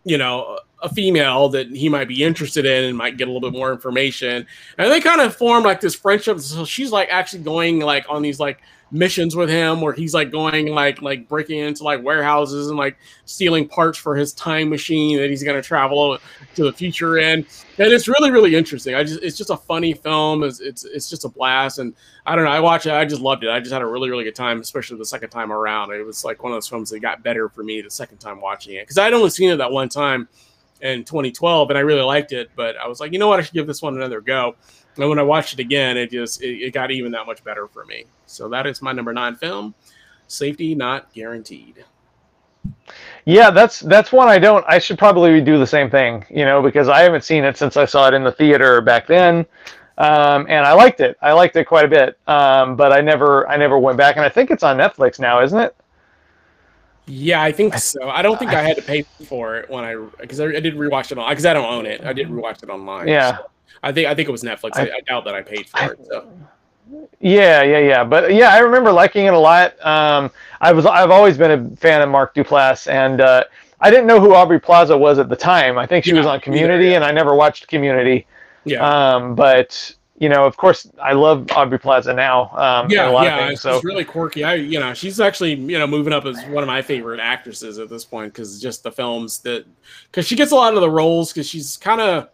[0.03, 3.49] you know, a female that he might be interested in and might get a little
[3.49, 4.45] bit more information.
[4.77, 6.39] And they kind of form like this friendship.
[6.39, 8.61] So she's like actually going like on these like
[8.91, 12.97] missions with him where he's like going like like breaking into like warehouses and like
[13.25, 16.17] stealing parts for his time machine that he's going to travel
[16.55, 17.45] to the future in.
[17.77, 18.95] And it's really really interesting.
[18.95, 20.43] I just it's just a funny film.
[20.43, 21.79] It's, it's it's just a blast.
[21.79, 21.93] And
[22.25, 22.93] i don't know i watched it.
[22.93, 23.49] I just loved it.
[23.49, 25.91] I just had a really really good time especially the second time around.
[25.91, 28.41] It was like one of those films that got better for me the second time
[28.41, 28.83] watching it.
[28.83, 30.27] Because i'd only seen it that one time
[30.81, 33.41] in 2012 and i really liked it but i was like you know what i
[33.41, 34.55] should give this one another go
[34.99, 37.67] and when I watched it again, it just it, it got even that much better
[37.67, 38.05] for me.
[38.25, 39.73] So that is my number nine film.
[40.27, 41.85] Safety not guaranteed.
[43.25, 44.65] Yeah, that's that's one I don't.
[44.67, 47.77] I should probably do the same thing, you know, because I haven't seen it since
[47.77, 49.45] I saw it in the theater back then,
[49.97, 51.17] um, and I liked it.
[51.21, 54.25] I liked it quite a bit, um, but I never I never went back, and
[54.25, 55.75] I think it's on Netflix now, isn't it?
[57.09, 58.07] Yeah, I think so.
[58.07, 60.75] I don't think I had to pay for it when I because I, I, did
[60.75, 62.03] rewatch it on because I don't own it.
[62.03, 63.07] I did rewatch it online.
[63.07, 63.37] Yeah.
[63.37, 63.49] So.
[63.81, 64.71] I think I think it was Netflix.
[64.75, 65.99] I, I doubt that I paid for I, it.
[66.07, 66.29] So.
[67.19, 68.03] Yeah, yeah, yeah.
[68.03, 69.73] But yeah, I remember liking it a lot.
[69.85, 70.29] Um,
[70.61, 73.43] I was I've always been a fan of Mark Duplass, and uh,
[73.81, 75.77] I didn't know who Aubrey Plaza was at the time.
[75.77, 76.95] I think she yeah, was on Community, either, yeah.
[76.97, 78.27] and I never watched Community.
[78.65, 79.15] Yeah.
[79.15, 82.49] Um, but you know, of course, I love Aubrey Plaza now.
[82.51, 83.81] Um, yeah, yeah, things, she's so.
[83.81, 84.43] really quirky.
[84.43, 87.79] I, you know, she's actually, you know, moving up as one of my favorite actresses
[87.79, 89.65] at this point because just the films that,
[90.11, 92.29] because she gets a lot of the roles because she's kind of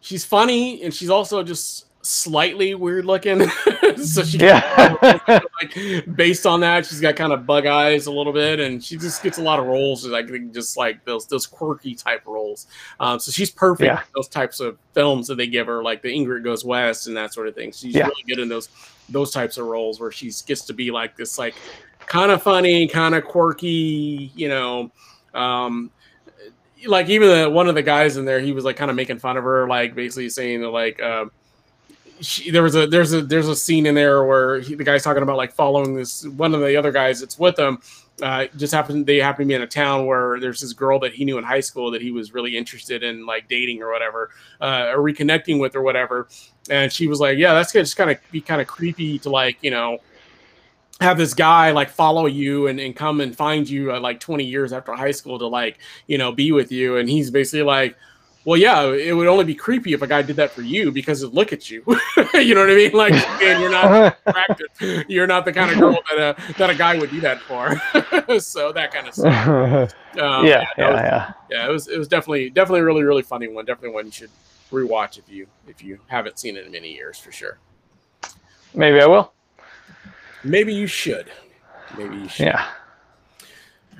[0.00, 3.48] she's funny and she's also just slightly weird looking.
[3.96, 4.96] so she yeah.
[5.60, 8.96] like based on that, she's got kind of bug eyes a little bit, and she
[8.96, 10.06] just gets a lot of roles.
[10.06, 12.66] Like just like those those quirky type roles.
[12.98, 14.02] Um, so she's perfect yeah.
[14.14, 17.32] those types of films that they give her, like the Ingrid Goes West and that
[17.34, 17.72] sort of thing.
[17.72, 18.04] She's yeah.
[18.04, 18.68] really good in those
[19.08, 21.54] those types of roles where she gets to be like this like
[22.06, 24.90] kind of funny, kind of quirky, you know.
[25.34, 25.90] Um,
[26.86, 29.18] like even the, one of the guys in there, he was like kind of making
[29.18, 31.30] fun of her, like basically saying that like um,
[32.20, 35.02] she, there was a there's a there's a scene in there where he, the guy's
[35.02, 37.78] talking about like following this one of the other guys that's with him
[38.22, 41.14] Uh, just happened they happen to be in a town where there's this girl that
[41.14, 44.30] he knew in high school that he was really interested in like dating or whatever
[44.60, 46.28] uh, or reconnecting with or whatever.
[46.68, 49.30] And she was like yeah that's gonna just kind of be kind of creepy to
[49.30, 49.98] like you know
[51.00, 54.44] have this guy like follow you and, and come and find you uh, like 20
[54.44, 56.98] years after high school to like you know be with you.
[56.98, 57.96] And he's basically like
[58.44, 61.22] well yeah it would only be creepy if a guy did that for you because
[61.24, 61.84] look at you.
[62.32, 62.92] You know what i mean?
[62.92, 65.04] Like man, you're not attractive.
[65.08, 67.80] You're not the kind of girl that a, that a guy would do that for.
[68.40, 69.94] So that kind of stuff.
[70.18, 71.32] Um, yeah yeah, was, yeah.
[71.50, 73.64] yeah it was it was definitely definitely a really really funny one.
[73.64, 74.30] Definitely one you should
[74.70, 77.58] rewatch if you if you haven't seen it in many years for sure.
[78.74, 79.32] Maybe i will.
[80.44, 81.30] Maybe you should.
[81.98, 82.46] Maybe you should.
[82.46, 82.68] Yeah.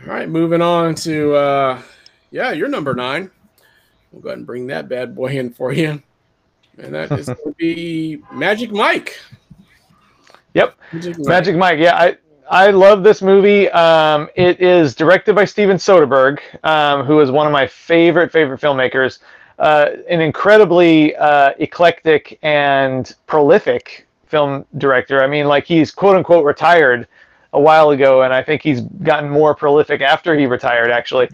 [0.03, 1.83] All right, moving on to uh
[2.31, 3.31] yeah, you're number nine.
[4.13, 6.03] We'll go ahead and bring that bad boy in for you.
[6.79, 9.19] And that is going to be Magic Mike.
[10.55, 10.77] Yep.
[10.93, 11.29] Magic Mike.
[11.29, 11.79] Magic Mike.
[11.79, 12.17] Yeah, I
[12.51, 13.69] I love this movie.
[13.71, 18.61] Um, it is directed by Steven Soderbergh, um, who is one of my favorite favorite
[18.61, 19.21] filmmakers.
[19.59, 25.23] Uh, an incredibly uh, eclectic and prolific film director.
[25.23, 27.07] I mean, like he's quote unquote retired
[27.53, 31.29] a while ago, and I think he's gotten more prolific after he retired, actually.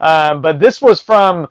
[0.00, 1.48] Um, but this was from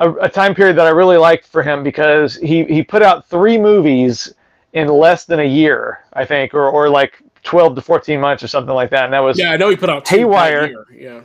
[0.00, 3.28] a, a, time period that I really liked for him because he, he put out
[3.28, 4.34] three movies
[4.72, 8.48] in less than a year, I think, or, or like 12 to 14 months or
[8.48, 9.04] something like that.
[9.04, 10.86] And that was yeah, I know he put out Haywire.
[10.92, 11.22] Yeah,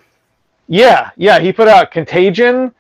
[0.68, 1.40] yeah, yeah.
[1.40, 2.74] He put out Contagion,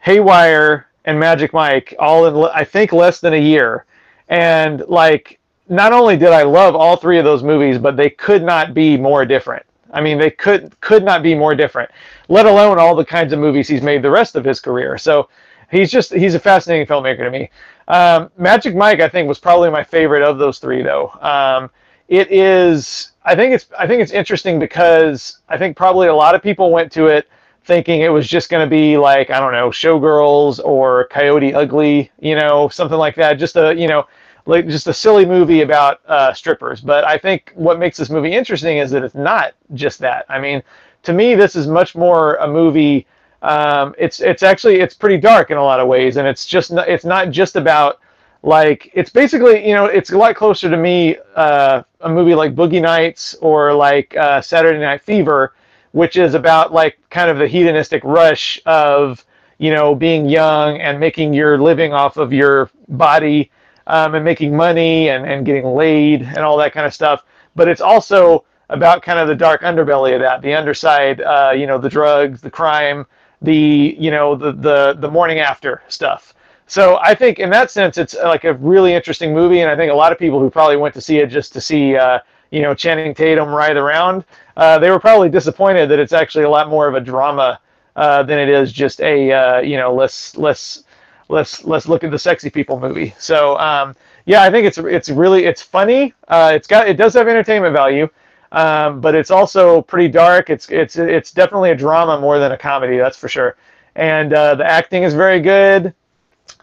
[0.00, 3.84] Haywire, and Magic Mike all in I think less than a year.
[4.28, 8.42] And like not only did I love all three of those movies, but they could
[8.42, 9.64] not be more different.
[9.92, 11.90] I mean, they could could not be more different.
[12.28, 14.98] Let alone all the kinds of movies he's made the rest of his career.
[14.98, 15.28] So
[15.70, 17.50] he's just he's a fascinating filmmaker to me.
[17.88, 21.10] Um, Magic Mike, I think, was probably my favorite of those three, though.
[21.20, 21.70] Um,
[22.08, 23.12] it is.
[23.24, 23.66] I think it's.
[23.78, 27.28] I think it's interesting because I think probably a lot of people went to it
[27.64, 32.10] thinking it was just going to be like I don't know, Showgirls or Coyote Ugly,
[32.20, 33.34] you know, something like that.
[33.34, 34.06] Just a you know
[34.46, 36.80] like just a silly movie about uh, strippers.
[36.80, 40.24] But I think what makes this movie interesting is that it's not just that.
[40.28, 40.62] I mean,
[41.02, 43.06] to me, this is much more a movie.
[43.42, 46.72] Um, it's it's actually it's pretty dark in a lot of ways, and it's just
[46.72, 48.00] not, it's not just about
[48.42, 52.54] like it's basically you know it's a lot closer to me uh, a movie like
[52.54, 55.54] Boogie Nights or like uh, Saturday Night Fever,
[55.92, 59.24] which is about like kind of the hedonistic rush of
[59.58, 63.50] you know being young and making your living off of your body
[63.90, 67.24] um, and making money and, and getting laid and all that kind of stuff.
[67.56, 71.66] But it's also about kind of the dark underbelly of that, the underside, uh, you
[71.66, 73.04] know, the drugs, the crime,
[73.42, 76.34] the you know the the the morning after stuff.
[76.66, 79.76] So I think in that sense, it's uh, like a really interesting movie, and I
[79.76, 82.20] think a lot of people who probably went to see it just to see, uh,
[82.52, 84.24] you know, Channing Tatum ride around,
[84.56, 87.58] uh, they were probably disappointed that it's actually a lot more of a drama
[87.96, 90.84] uh, than it is just a, uh, you know, let's let's
[91.30, 93.14] let's let's look at the sexy people movie.
[93.18, 96.14] So um, yeah, I think it's it's really it's funny.
[96.28, 98.08] Uh, it's got it does have entertainment value.
[98.52, 100.50] Um, but it's also pretty dark.
[100.50, 103.56] It's it's it's definitely a drama more than a comedy, that's for sure.
[103.94, 105.94] And the acting is very good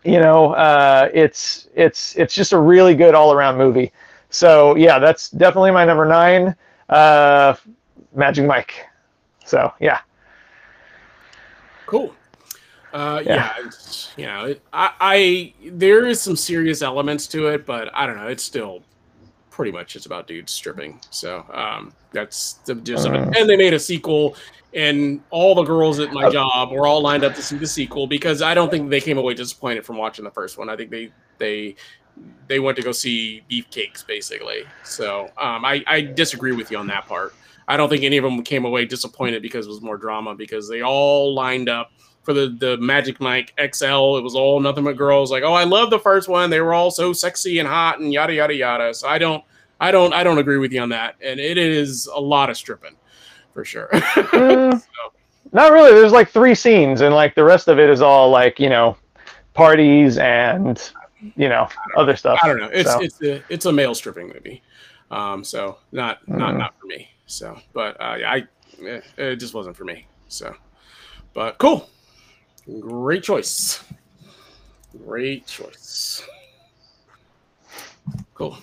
[0.03, 3.91] you know, uh, it's it's it's just a really good all around movie.
[4.29, 6.55] So yeah, that's definitely my number nine,
[6.89, 7.55] uh,
[8.13, 8.85] Magic Mike.
[9.45, 9.99] So yeah.
[11.85, 12.13] Cool.
[12.93, 13.71] Uh, yeah, yeah
[14.17, 18.17] you know, it, I, I there is some serious elements to it, but I don't
[18.17, 18.27] know.
[18.27, 18.83] It's still
[19.51, 20.99] pretty much just about dudes stripping.
[21.09, 24.35] So um, that's the just uh, and they made a sequel
[24.73, 27.67] and all the girls at my uh, job were all lined up to see the
[27.67, 30.69] sequel because I don't think they came away disappointed from watching the first one.
[30.69, 31.75] I think they they
[32.47, 34.63] they went to go see Beefcakes basically.
[34.83, 37.33] So um, I I disagree with you on that part.
[37.67, 40.69] I don't think any of them came away disappointed because it was more drama because
[40.69, 41.91] they all lined up
[42.27, 44.17] for the the Magic Mike XL.
[44.17, 45.31] It was all nothing but girls.
[45.31, 46.49] Like, oh, I love the first one.
[46.49, 48.93] They were all so sexy and hot and yada yada yada.
[48.93, 49.41] So I don't
[49.79, 51.15] I don't I don't agree with you on that.
[51.21, 52.97] And it is a lot of stripping
[53.53, 53.87] for sure.
[53.93, 54.87] uh, so.
[55.53, 55.93] Not really.
[55.93, 58.97] There's like three scenes, and like the rest of it is all like you know,
[59.53, 60.91] parties and
[61.37, 62.39] you know other stuff.
[62.43, 62.69] I don't know.
[62.73, 62.99] It's so.
[62.99, 64.61] it's a it's a male stripping movie,
[65.11, 65.45] um.
[65.45, 66.57] So not not mm.
[66.57, 67.09] not for me.
[67.25, 68.47] So, but uh, yeah, I
[69.17, 70.07] it just wasn't for me.
[70.27, 70.53] So,
[71.33, 71.89] but cool,
[72.79, 73.83] great choice,
[75.05, 76.23] great choice.
[78.33, 78.57] Cool.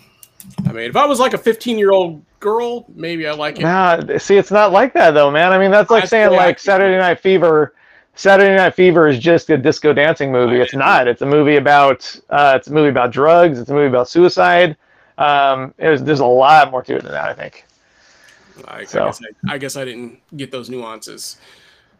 [0.66, 3.62] I mean, if I was like a 15 year old girl, maybe I like it.
[3.62, 5.52] Nah, see, it's not like that though, man.
[5.52, 7.74] I mean, that's like I saying like Saturday Night Fever.
[8.16, 10.60] Saturday Night Fever is just a disco dancing movie.
[10.60, 11.08] It's not.
[11.08, 13.58] It's a movie about uh, it's a movie about drugs.
[13.58, 14.76] It's a movie about suicide.
[15.18, 17.64] Um, there's a lot more to it than that, I think.
[18.66, 19.02] I, so.
[19.02, 21.38] I, guess I, I guess I didn't get those nuances.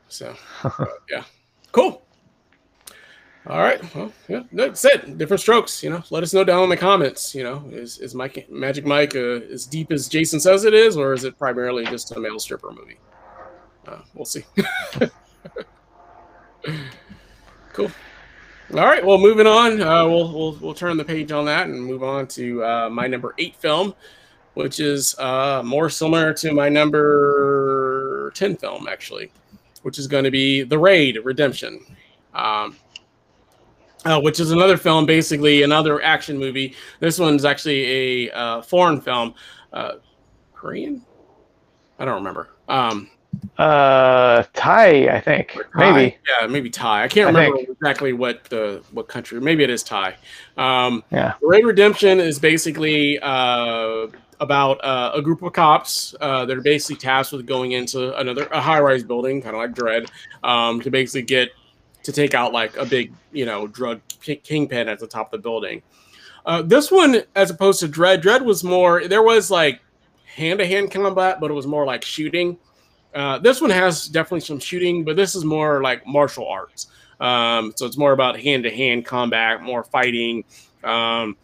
[0.09, 0.37] So
[1.11, 1.25] yeah,
[1.75, 2.01] cool.
[3.47, 3.95] All right.
[3.95, 5.19] Well, yeah, that's it.
[5.19, 5.83] Different strokes.
[5.83, 7.35] You know, let us know down in the comments.
[7.35, 10.97] You know, is is Mike Magic Mike uh, as deep as Jason says it is,
[10.97, 12.97] or is it primarily just a male stripper movie?
[13.87, 14.45] Uh, we'll see.
[17.75, 17.91] cool.
[18.73, 19.05] All right.
[19.05, 19.83] Well, moving on.
[19.83, 23.07] Uh, we'll we'll we'll turn the page on that and move on to uh, my
[23.07, 23.95] number eight film,
[24.55, 29.31] which is uh, more similar to my number ten film, actually,
[29.85, 31.85] which is going to be The Raid Redemption.
[32.35, 32.77] Um,
[34.05, 36.75] uh, which is another film, basically another action movie.
[37.01, 39.35] This one's actually a uh, foreign film,
[39.73, 39.95] uh,
[40.53, 41.03] Korean.
[41.99, 42.51] I don't remember.
[42.69, 43.11] Um,
[43.59, 45.53] uh, Thai, I think.
[45.53, 45.93] Thai?
[45.93, 46.17] Maybe.
[46.29, 47.05] Yeah, maybe Thai.
[47.05, 49.41] I can't remember exactly what the what country.
[49.41, 50.17] Maybe it is Thai.
[50.57, 51.35] Um, yeah.
[51.41, 54.07] Raid Redemption is basically uh,
[54.41, 58.47] about uh, a group of cops uh, that are basically tasked with going into another
[58.47, 60.09] a high rise building, kind of like Dredd,
[60.43, 61.51] um, to basically get
[62.03, 65.43] to take out like a big, you know, drug kingpin at the top of the
[65.43, 65.83] building.
[66.47, 69.07] Uh, this one, as opposed to Dread, Dredd was more.
[69.09, 69.81] There was like
[70.27, 72.59] hand-to-hand combat, but it was more like shooting.
[73.15, 76.89] Uh, this one has definitely some shooting, but this is more like martial arts.
[77.21, 80.45] Um, so it's more about hand-to-hand combat, more fighting.
[80.83, 81.37] Um,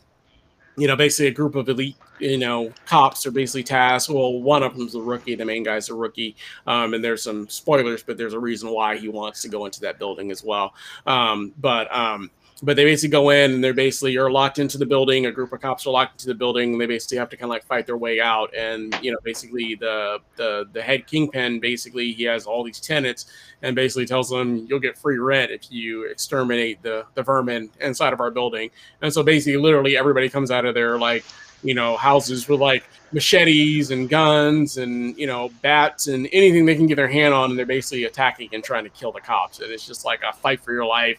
[0.76, 4.10] you know, basically a group of elite you know, cops are basically tasked.
[4.10, 5.34] Well, one of them's a rookie.
[5.34, 6.36] The main guy's a rookie.
[6.66, 9.80] Um, and there's some spoilers, but there's a reason why he wants to go into
[9.80, 10.74] that building as well.
[11.06, 12.30] Um, but um,
[12.62, 15.26] but they basically go in and they're basically you're locked into the building.
[15.26, 16.72] A group of cops are locked into the building.
[16.72, 18.54] And they basically have to kind of like fight their way out.
[18.54, 23.26] And you know, basically the the the head kingpin basically he has all these tenants
[23.62, 28.12] and basically tells them you'll get free rent if you exterminate the the vermin inside
[28.12, 28.70] of our building.
[29.02, 31.24] And so basically, literally everybody comes out of there like
[31.62, 36.76] you know houses with like machetes and guns and you know bats and anything they
[36.76, 39.60] can get their hand on and they're basically attacking and trying to kill the cops
[39.60, 41.18] and it's just like a fight for your life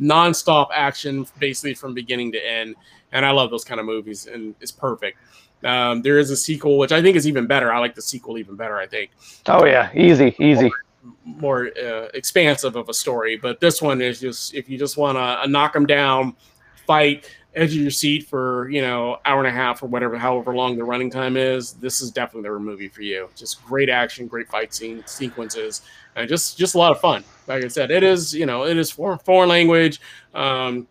[0.00, 2.76] nonstop action, basically from beginning to end.
[3.12, 5.18] And I love those kind of movies, and it's perfect.
[5.64, 7.72] Um, there is a sequel, which I think is even better.
[7.72, 8.76] I like the sequel even better.
[8.78, 9.10] I think.
[9.46, 10.70] Oh yeah, easy, easy.
[11.24, 14.96] More, more uh, expansive of a story, but this one is just if you just
[14.96, 16.36] want to knock them down,
[16.86, 20.54] fight edge of your seat for you know hour and a half or whatever, however
[20.54, 21.72] long the running time is.
[21.74, 23.28] This is definitely the movie for you.
[23.34, 25.82] Just great action, great fight scene sequences,
[26.16, 27.24] and just just a lot of fun.
[27.46, 30.00] Like I said, it is you know it is foreign foreign language.
[30.34, 30.86] Um,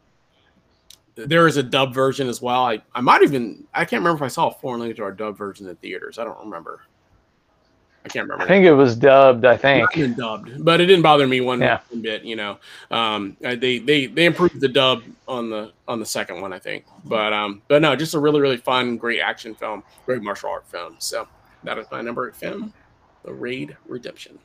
[1.16, 2.64] there is a dub version as well.
[2.64, 5.16] I, I might even I can't remember if I saw a foreign language or a
[5.16, 6.20] dub version in theaters.
[6.20, 6.82] I don't remember.
[8.08, 8.46] I can't remember.
[8.46, 9.44] I think it was dubbed.
[9.44, 11.82] I think been dubbed, but it didn't bother me one, yeah.
[11.90, 12.24] one bit.
[12.24, 12.58] You know,
[12.90, 16.86] um, they they they improved the dub on the on the second one, I think.
[17.04, 20.66] But um, but no, just a really really fun, great action film, great martial art
[20.68, 20.96] film.
[21.00, 21.28] So
[21.64, 22.74] that is my number eight film,
[23.24, 24.40] The Raid Redemption.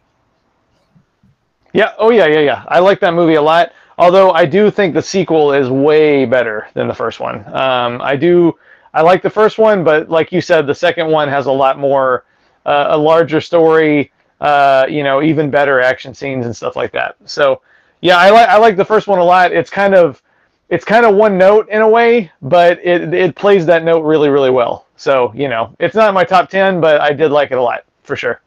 [1.72, 1.92] Yeah.
[1.98, 2.64] Oh yeah, yeah, yeah.
[2.66, 3.72] I like that movie a lot.
[3.98, 7.46] Although I do think the sequel is way better than the first one.
[7.54, 8.58] Um, I do.
[8.94, 11.78] I like the first one, but like you said, the second one has a lot
[11.78, 12.24] more,
[12.66, 14.12] uh, a larger story.
[14.40, 17.14] Uh, you know, even better action scenes and stuff like that.
[17.26, 17.62] So,
[18.00, 19.52] yeah, I like I like the first one a lot.
[19.52, 20.20] It's kind of,
[20.68, 24.30] it's kind of one note in a way, but it it plays that note really
[24.30, 24.86] really well.
[24.96, 27.62] So you know, it's not in my top ten, but I did like it a
[27.62, 28.40] lot for sure.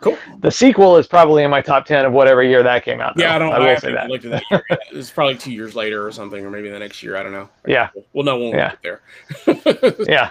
[0.00, 0.18] Cool.
[0.40, 3.16] The sequel is probably in my top ten of whatever year that came out.
[3.16, 3.24] Though.
[3.24, 3.52] Yeah, I don't.
[3.52, 4.08] I will I say that.
[4.08, 7.02] Looked at that year It's probably two years later or something, or maybe the next
[7.02, 7.16] year.
[7.16, 7.48] I don't know.
[7.66, 7.88] Yeah.
[8.12, 8.72] Well, no, we won't yeah.
[8.82, 9.00] get
[9.46, 10.04] there.
[10.08, 10.30] yeah.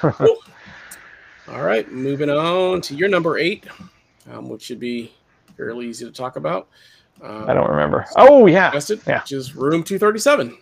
[0.00, 0.38] cool.
[1.52, 3.64] All right, moving on to your number eight,
[4.30, 5.12] um, which should be
[5.56, 6.68] fairly easy to talk about.
[7.22, 8.06] Um, I don't remember.
[8.16, 8.72] Oh yeah,
[9.06, 9.22] yeah.
[9.22, 10.56] Which is Room Two Thirty Seven.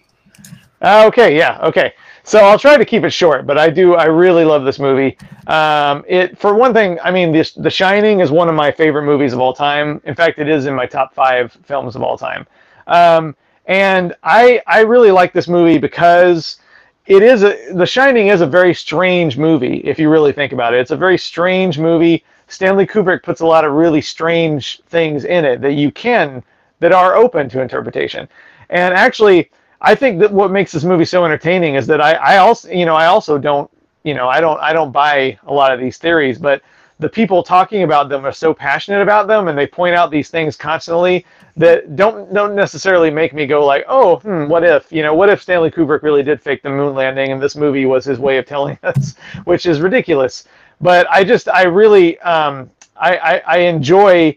[0.81, 1.95] Uh, okay, yeah, okay.
[2.23, 5.17] So I'll try to keep it short, but I do I really love this movie.
[5.47, 9.05] Um, it for one thing, I mean, this, The Shining is one of my favorite
[9.05, 10.01] movies of all time.
[10.05, 12.47] In fact, it is in my top five films of all time.
[12.87, 16.59] Um, and I I really like this movie because
[17.07, 20.75] it is a The Shining is a very strange movie if you really think about
[20.75, 20.81] it.
[20.81, 22.25] It's a very strange movie.
[22.49, 26.43] Stanley Kubrick puts a lot of really strange things in it that you can
[26.81, 28.29] that are open to interpretation.
[28.71, 29.51] And actually
[29.81, 32.87] I think that what makes this movie so entertaining is that I, I also, you
[32.87, 33.71] know, I also don't,
[34.05, 36.63] you know, I don't, I don't buy a lot of these theories, but
[36.99, 40.31] the people talking about them are so passionate about them, and they point out these
[40.31, 41.27] things constantly
[41.57, 45.29] that don't don't necessarily make me go like, oh, hmm, what if, you know, what
[45.29, 48.39] if Stanley Kubrick really did fake the moon landing, and this movie was his way
[48.39, 50.45] of telling us, which is ridiculous.
[50.81, 54.37] But I just, I really, um, I, I, I enjoy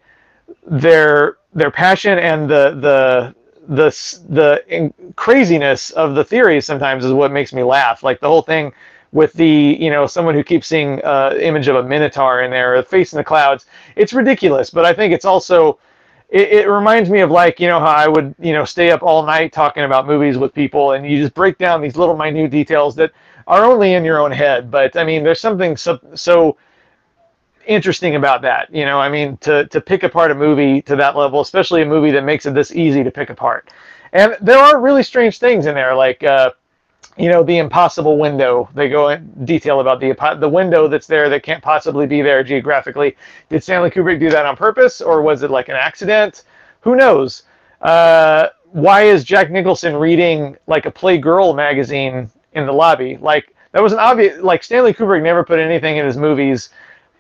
[0.67, 3.35] their their passion and the the
[3.75, 3.89] the
[4.29, 8.03] the craziness of the theories sometimes is what makes me laugh.
[8.03, 8.73] Like the whole thing
[9.11, 12.75] with the you know someone who keeps seeing uh, image of a minotaur in there,
[12.75, 13.65] a face in the clouds.
[13.95, 15.79] It's ridiculous, but I think it's also
[16.29, 19.01] it, it, reminds me of like you know how I would you know stay up
[19.01, 22.51] all night talking about movies with people, and you just break down these little minute
[22.51, 23.11] details that
[23.47, 24.69] are only in your own head.
[24.69, 26.57] But I mean, there's something so so
[27.65, 28.73] interesting about that.
[28.73, 31.85] You know, I mean, to to pick apart a movie to that level, especially a
[31.85, 33.71] movie that makes it this easy to pick apart.
[34.13, 36.51] And there are really strange things in there, like uh,
[37.19, 38.69] you know, the impossible window.
[38.73, 42.43] They go in detail about the the window that's there that can't possibly be there
[42.43, 43.17] geographically.
[43.49, 46.43] Did Stanley Kubrick do that on purpose, or was it like an accident?
[46.81, 47.43] Who knows?
[47.81, 53.17] Uh, why is Jack Nicholson reading like a Playgirl magazine in the lobby?
[53.17, 54.41] Like that was an obvious.
[54.41, 56.69] Like Stanley Kubrick never put anything in his movies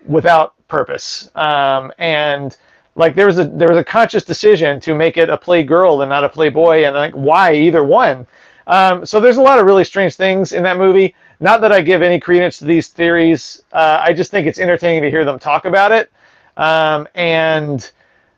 [0.07, 1.29] without purpose.
[1.35, 2.55] Um, and
[2.95, 6.09] like there was a there was a conscious decision to make it a Playgirl and
[6.09, 8.25] not a Playboy, and like why either one.
[8.69, 11.15] Um, so there's a lot of really strange things in that movie.
[11.39, 13.63] Not that I give any credence to these theories.
[13.73, 16.11] Uh, I just think it's entertaining to hear them talk about it.
[16.55, 17.91] Um, and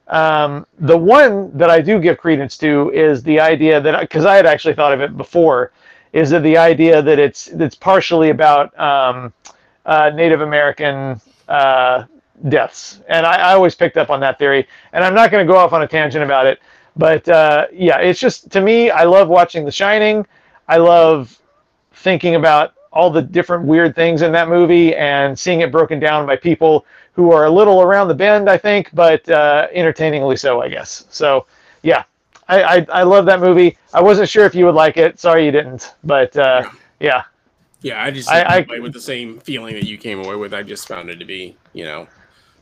[0.08, 4.36] um, the one that I do give credence to is the idea that because I
[4.38, 5.74] had actually thought of it before,
[6.14, 9.34] is that the idea that it's it's partially about um,
[9.86, 11.20] uh, Native American
[11.50, 12.06] uh,
[12.48, 13.02] deaths.
[13.10, 14.68] And I, I, always picked up on that theory.
[14.94, 16.60] And I'm not going to go off on a tangent about it.
[16.96, 20.26] But uh, yeah, it's just to me, I love watching The Shining.
[20.68, 21.40] I love
[21.94, 26.26] thinking about all the different weird things in that movie and seeing it broken down
[26.26, 30.62] by people who are a little around the bend, I think, but uh, entertainingly so,
[30.62, 31.06] I guess.
[31.10, 31.46] So
[31.84, 32.04] yeah,
[32.48, 33.78] I, I, I, love that movie.
[33.94, 35.20] I wasn't sure if you would like it.
[35.20, 36.70] Sorry you didn't, but uh,
[37.00, 37.24] yeah.
[37.82, 40.54] Yeah, I just I, I with the same feeling that you came away with.
[40.54, 42.08] I just found it to be, you know,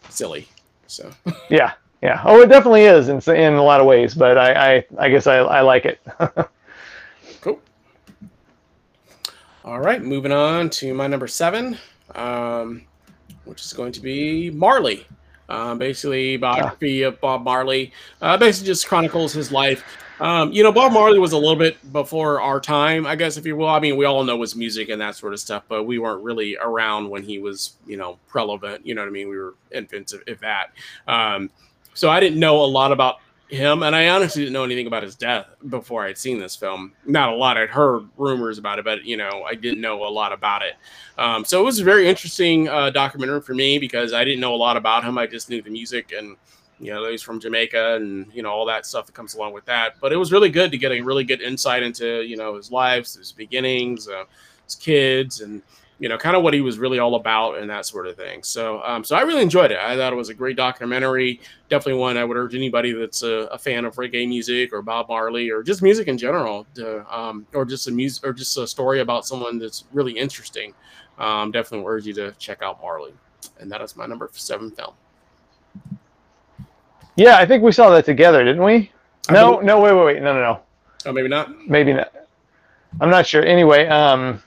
[0.10, 0.48] silly.
[0.88, 1.12] So
[1.50, 2.22] yeah, yeah.
[2.26, 5.28] Oh, it definitely is in in a lot of ways, but I I, I guess
[5.28, 6.00] I I like it.
[7.42, 7.60] cool.
[9.66, 11.78] All right, moving on to my number seven,
[12.16, 12.84] um,
[13.46, 15.06] which is going to be Marley.
[15.50, 17.92] Um, basically, biography of Bob Marley.
[18.22, 19.84] Uh, basically, just chronicles his life
[20.20, 23.46] Um, you know, Bob Marley was a little bit before our time, I guess, if
[23.46, 23.70] you will.
[23.70, 26.24] I mean, we all know his music and that sort of stuff, but we weren't
[26.24, 28.86] really around when he was, you know, relevant.
[28.86, 29.30] You know what I mean?
[29.30, 30.72] We were infants, if that.
[31.08, 31.50] Um,
[32.00, 33.18] so I didn't know a lot about
[33.50, 36.94] him, and I honestly didn't know anything about his death before I'd seen this film.
[37.06, 37.58] Not a lot.
[37.58, 40.76] I'd heard rumors about it, but you know, I didn't know a lot about it.
[41.18, 44.54] Um, so it was a very interesting uh, documentary for me because I didn't know
[44.54, 45.18] a lot about him.
[45.18, 46.38] I just knew the music and
[46.80, 49.66] you know he's from Jamaica and you know all that stuff that comes along with
[49.66, 49.96] that.
[50.00, 52.72] But it was really good to get a really good insight into you know his
[52.72, 54.24] lives, his beginnings, uh,
[54.64, 55.62] his kids, and
[56.00, 58.42] you know kind of what he was really all about and that sort of thing.
[58.42, 59.78] So um, so I really enjoyed it.
[59.78, 61.42] I thought it was a great documentary.
[61.70, 65.10] Definitely one I would urge anybody that's a, a fan of reggae music or Bob
[65.10, 68.66] Marley or just music in general, to, um, or just a music or just a
[68.66, 70.74] story about someone that's really interesting.
[71.18, 73.14] Um, definitely urge you to check out Marley.
[73.60, 74.94] And that is my number seven film.
[77.16, 78.92] Yeah, I think we saw that together, didn't we?
[79.28, 80.60] I no, believe- no, wait, wait, wait, no, no, no.
[81.06, 81.68] Oh, maybe not.
[81.68, 82.14] Maybe not.
[83.02, 83.44] I'm not sure.
[83.44, 84.42] Anyway, um,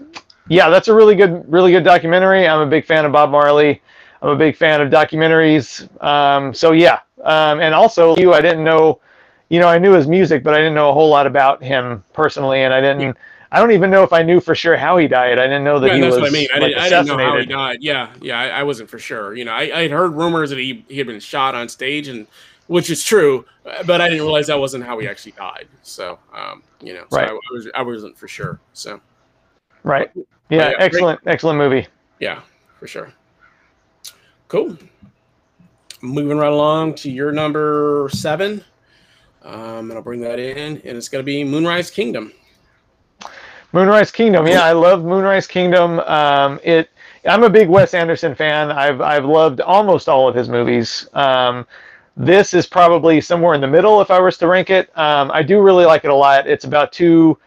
[0.53, 2.47] yeah, that's a really good, really good documentary.
[2.47, 3.81] I'm a big fan of Bob Marley.
[4.21, 5.89] I'm a big fan of documentaries.
[6.05, 9.01] Um, so yeah, um, and also you, I didn't know,
[9.49, 12.05] you know, I knew his music, but I didn't know a whole lot about him
[12.13, 13.01] personally, and I didn't.
[13.01, 13.13] Yeah.
[13.51, 15.39] I don't even know if I knew for sure how he died.
[15.39, 16.21] I didn't know that yeah, he that's was.
[16.23, 16.49] What I mean.
[16.55, 17.79] I, like, didn't, I didn't know how he died.
[17.81, 19.35] Yeah, yeah, I, I wasn't for sure.
[19.35, 22.09] You know, I, I had heard rumors that he he had been shot on stage
[22.09, 22.27] and
[22.67, 25.69] which is true, but I didn't realize that wasn't how he actually died.
[25.83, 27.29] So, um, you know, so right.
[27.29, 28.61] I, I, was I wasn't for sure.
[28.73, 29.01] So,
[29.85, 31.33] right, yeah, yeah excellent, great.
[31.33, 31.87] excellent movie.
[32.21, 32.43] Yeah,
[32.79, 33.13] for sure.
[34.49, 34.77] Cool.
[36.03, 38.65] Moving right along to your number seven,
[39.43, 42.33] um, and I'll bring that in, and it's going to be Moonrise Kingdom.
[43.73, 46.01] Moonrise Kingdom, yeah, I love Moonrise Kingdom.
[46.01, 46.91] Um, it
[47.25, 48.71] I'm a big Wes Anderson fan.
[48.71, 51.09] I've I've loved almost all of his movies.
[51.15, 51.67] Um,
[52.17, 54.97] this is probably somewhere in the middle if I was to rank it.
[54.99, 56.47] Um, I do really like it a lot.
[56.47, 57.39] It's about two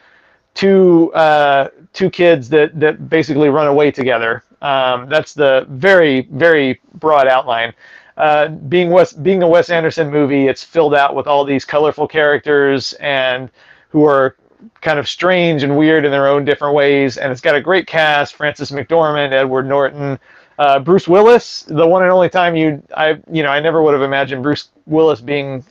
[0.53, 4.43] two uh, two kids that that basically run away together.
[4.61, 7.73] Um, that's the very very broad outline.
[8.17, 12.07] Uh, being Wes being a Wes Anderson movie, it's filled out with all these colorful
[12.07, 13.49] characters and
[13.89, 14.35] who are
[14.81, 17.17] kind of strange and weird in their own different ways.
[17.17, 20.19] And it's got a great cast: Frances McDormand, Edward Norton,
[20.59, 23.93] uh, Bruce Willis, the one and only time you, I, you know, I never would
[23.93, 25.63] have imagined Bruce Willis being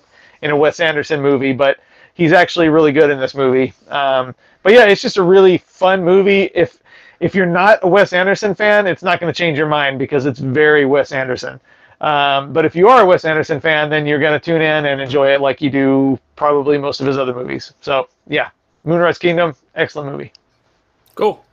[0.43, 1.79] in a Wes Anderson movie, but
[2.13, 3.73] he's actually really good in this movie.
[3.89, 4.35] Um,
[4.65, 6.51] but yeah, it's just a really fun movie.
[6.55, 6.81] If
[7.21, 10.27] if you're not a Wes Anderson fan, it's not going to change your mind because
[10.27, 11.61] it's very Wes Anderson.
[12.01, 14.87] Um, but if you are a Wes Anderson fan, then you're going to tune in
[14.87, 17.73] and enjoy it like you do probably most of his other movies.
[17.83, 18.51] So yeah,
[18.85, 20.33] Moonrise Kingdom, excellent movie.
[21.15, 21.44] Cool.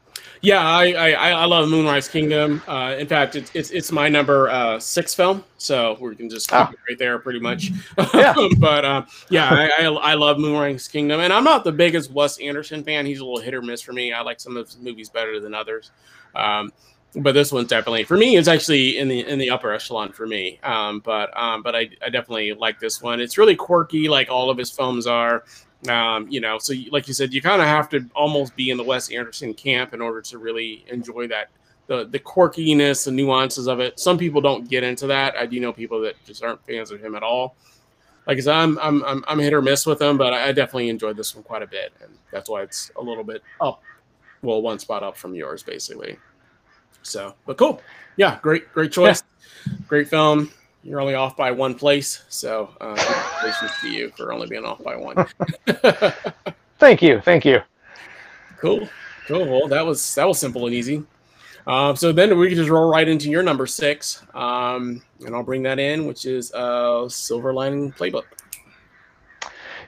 [0.43, 2.63] Yeah, I, I, I love Moonrise Kingdom.
[2.67, 6.51] Uh, in fact, it's, it's it's my number uh, six film, so we can just
[6.51, 6.71] ah.
[6.71, 7.71] it right there, pretty much.
[8.13, 8.33] Yeah.
[8.57, 12.39] but uh, yeah, I, I, I love Moonrise Kingdom, and I'm not the biggest Wes
[12.39, 13.05] Anderson fan.
[13.05, 14.13] He's a little hit or miss for me.
[14.13, 15.91] I like some of his movies better than others.
[16.33, 16.71] Um,
[17.15, 18.37] but this one's definitely for me.
[18.37, 20.59] It's actually in the in the upper echelon for me.
[20.63, 23.19] Um, but um, but I, I definitely like this one.
[23.19, 25.43] It's really quirky, like all of his films are.
[25.89, 28.77] Um, you know, so like you said, you kind of have to almost be in
[28.77, 31.49] the Wes Anderson camp in order to really enjoy that
[31.87, 33.99] the the quirkiness, the nuances of it.
[33.99, 35.35] Some people don't get into that.
[35.35, 37.55] I do know people that just aren't fans of him at all.
[38.27, 40.89] Like I said, I'm I'm I'm, I'm hit or miss with him, but I definitely
[40.89, 43.81] enjoyed this one quite a bit, and that's why it's a little bit up,
[44.43, 46.17] well, one spot up from yours, basically.
[47.01, 47.81] So, but cool,
[48.17, 49.23] yeah, great great choice,
[49.65, 49.73] yeah.
[49.87, 50.51] great film
[50.83, 52.23] you're only off by one place.
[52.29, 55.15] So uh, congratulations to you for only being off by one.
[56.79, 57.61] thank you, thank you.
[58.57, 58.87] Cool,
[59.27, 59.45] cool.
[59.45, 61.03] Well, that was that was simple and easy.
[61.67, 65.43] Uh, so then we can just roll right into your number six, um, and I'll
[65.43, 68.23] bring that in, which is uh, Silver Lining Playbook.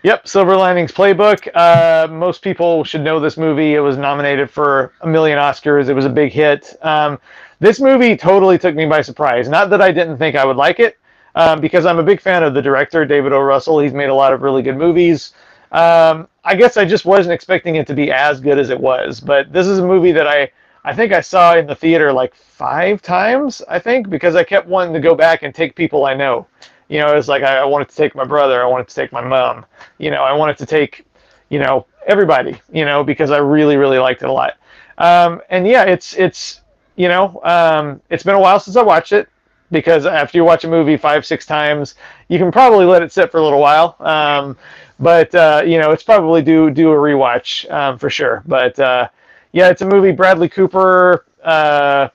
[0.03, 1.47] Yep, Silver Linings Playbook.
[1.55, 3.73] Uh, most people should know this movie.
[3.73, 5.87] It was nominated for a million Oscars.
[5.87, 6.75] It was a big hit.
[6.81, 7.17] Um,
[7.59, 9.47] this movie totally took me by surprise.
[9.49, 10.97] Not that I didn't think I would like it,
[11.35, 13.39] um, because I'm a big fan of the director, David O.
[13.41, 13.79] Russell.
[13.79, 15.33] He's made a lot of really good movies.
[15.71, 19.19] Um, I guess I just wasn't expecting it to be as good as it was.
[19.19, 20.51] But this is a movie that I,
[20.83, 24.67] I think I saw in the theater like five times, I think, because I kept
[24.67, 26.47] wanting to go back and take people I know.
[26.89, 29.11] You know, it's like I, I wanted to take my brother, I wanted to take
[29.11, 29.65] my mom,
[29.97, 31.05] you know, I wanted to take,
[31.49, 34.57] you know, everybody, you know, because I really, really liked it a lot.
[34.97, 36.61] Um, and yeah, it's it's
[36.95, 39.27] you know, um, it's been a while since I watched it
[39.71, 41.95] because after you watch a movie five, six times,
[42.29, 43.95] you can probably let it sit for a little while.
[43.99, 44.57] Um,
[44.99, 48.43] but uh, you know, it's probably do do a rewatch um, for sure.
[48.45, 49.09] But uh,
[49.51, 50.11] yeah, it's a movie.
[50.11, 51.25] Bradley Cooper.
[51.43, 52.09] Uh,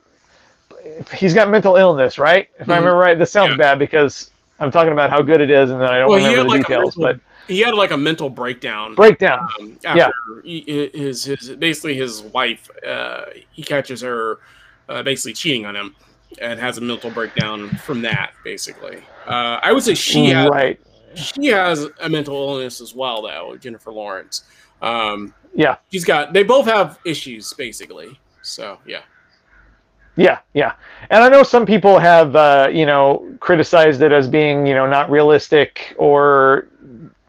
[1.14, 2.48] he's got mental illness, right?
[2.54, 2.70] If mm-hmm.
[2.70, 3.56] I remember right, this sounds yeah.
[3.56, 6.44] bad because I'm talking about how good it is, and then I don't well, remember
[6.44, 6.96] the like details.
[6.96, 8.94] Mental, but he had like a mental breakdown.
[8.94, 9.48] Breakdown.
[9.60, 10.10] Um, yeah.
[10.44, 12.70] He, his his basically his wife.
[12.86, 14.38] Uh, he catches her
[14.88, 15.94] uh, basically cheating on him,
[16.40, 18.32] and has a mental breakdown from that.
[18.44, 20.80] Basically, uh, I would say she has, right.
[21.14, 23.56] She has a mental illness as well, though.
[23.56, 24.44] Jennifer Lawrence.
[24.82, 26.32] Um, yeah, she's got.
[26.32, 28.18] They both have issues, basically.
[28.42, 29.02] So yeah.
[30.16, 30.72] Yeah, yeah,
[31.10, 34.84] and I know some people have, uh, you know, criticized it as being, you know,
[34.84, 36.66] not realistic or,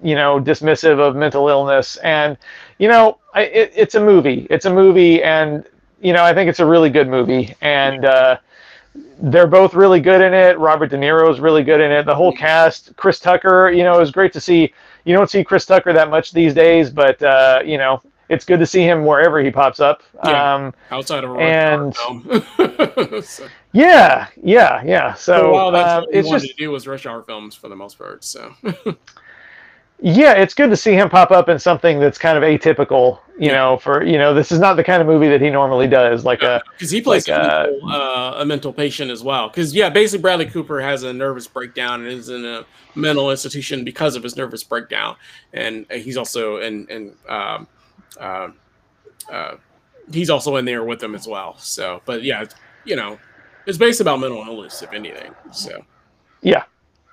[0.02, 1.98] you know, dismissive of mental illness.
[1.98, 2.36] And,
[2.80, 4.48] you know, I, it, it's a movie.
[4.50, 5.66] It's a movie, and
[6.02, 7.56] you know, I think it's a really good movie.
[7.62, 8.38] And uh,
[9.22, 10.58] they're both really good in it.
[10.58, 12.06] Robert De Niro is really good in it.
[12.06, 14.74] The whole cast, Chris Tucker, you know, it was great to see.
[15.06, 18.60] You don't see Chris Tucker that much these days, but uh, you know, it's good
[18.60, 20.04] to see him wherever he pops up.
[20.24, 21.96] Yeah, um, outside of and
[23.26, 23.48] so.
[23.74, 25.14] yeah, yeah, yeah.
[25.16, 27.76] So well, that's what he wanted just, to do was rush hour films for the
[27.76, 28.24] most part.
[28.24, 28.54] So
[30.00, 33.20] yeah, it's good to see him pop up in something that's kind of atypical.
[33.40, 35.88] You know, for you know, this is not the kind of movie that he normally
[35.88, 36.26] does.
[36.26, 39.48] Like a because he plays like a, mental, uh, a mental patient as well.
[39.48, 42.66] Because yeah, basically Bradley Cooper has a nervous breakdown and is in a
[42.96, 45.16] mental institution because of his nervous breakdown,
[45.54, 47.16] and he's also in and.
[47.28, 47.68] Um,
[48.20, 48.50] uh,
[49.32, 49.56] uh,
[50.12, 51.58] he's also in there with them as well.
[51.58, 52.46] So, but yeah,
[52.86, 53.20] you know,
[53.66, 55.34] it's based about mental illness, if anything.
[55.52, 55.86] So,
[56.42, 56.64] yeah,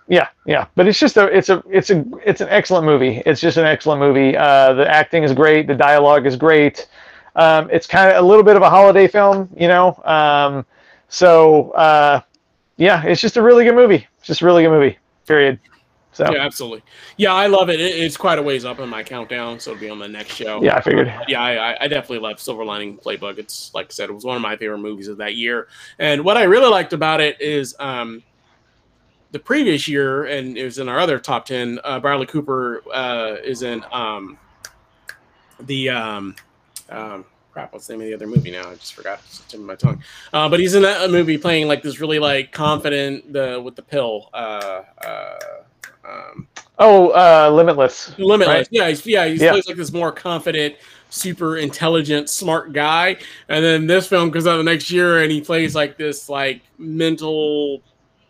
[0.08, 0.66] yeah, yeah.
[0.74, 3.22] But it's just a, it's a, it's a, it's an excellent movie.
[3.26, 4.36] It's just an excellent movie.
[4.36, 5.66] Uh, the acting is great.
[5.66, 6.88] The dialogue is great.
[7.34, 10.00] Um, it's kind of a little bit of a holiday film, you know.
[10.04, 10.64] Um,
[11.08, 12.20] so, uh,
[12.76, 14.06] yeah, it's just a really good movie.
[14.18, 14.98] It's just a really good movie.
[15.26, 15.58] Period.
[16.12, 16.82] So yeah, absolutely.
[17.18, 17.78] Yeah, I love it.
[17.78, 20.62] It's quite a ways up in my countdown, so it'll be on the next show.
[20.62, 21.12] Yeah, I figured.
[21.28, 23.36] yeah, I, I definitely love Silver Lining Playbook.
[23.36, 25.68] It's like I said, it was one of my favorite movies of that year.
[25.98, 28.22] And what I really liked about it is um,
[29.32, 31.78] the previous year, and it was in our other top ten.
[31.84, 34.38] Uh, Bradley Cooper uh, is in um,
[35.60, 36.36] the um,
[36.88, 37.72] um, crap.
[37.72, 38.68] What's the name of the other movie now?
[38.70, 39.20] I just forgot.
[39.24, 40.02] It's my tongue.
[40.32, 43.82] Uh, but he's in that movie playing like this really like confident the with the
[43.82, 44.28] pill.
[44.34, 45.38] Uh, uh,
[46.06, 46.48] um,
[46.78, 48.16] oh, uh, Limitless.
[48.18, 48.56] Limitless.
[48.56, 48.68] Right?
[48.70, 49.52] Yeah, he's, yeah, he yeah.
[49.52, 50.76] plays like this more confident,
[51.10, 53.16] super intelligent, smart guy.
[53.48, 56.62] And then this film comes out the next year, and he plays like this like
[56.78, 57.82] mental,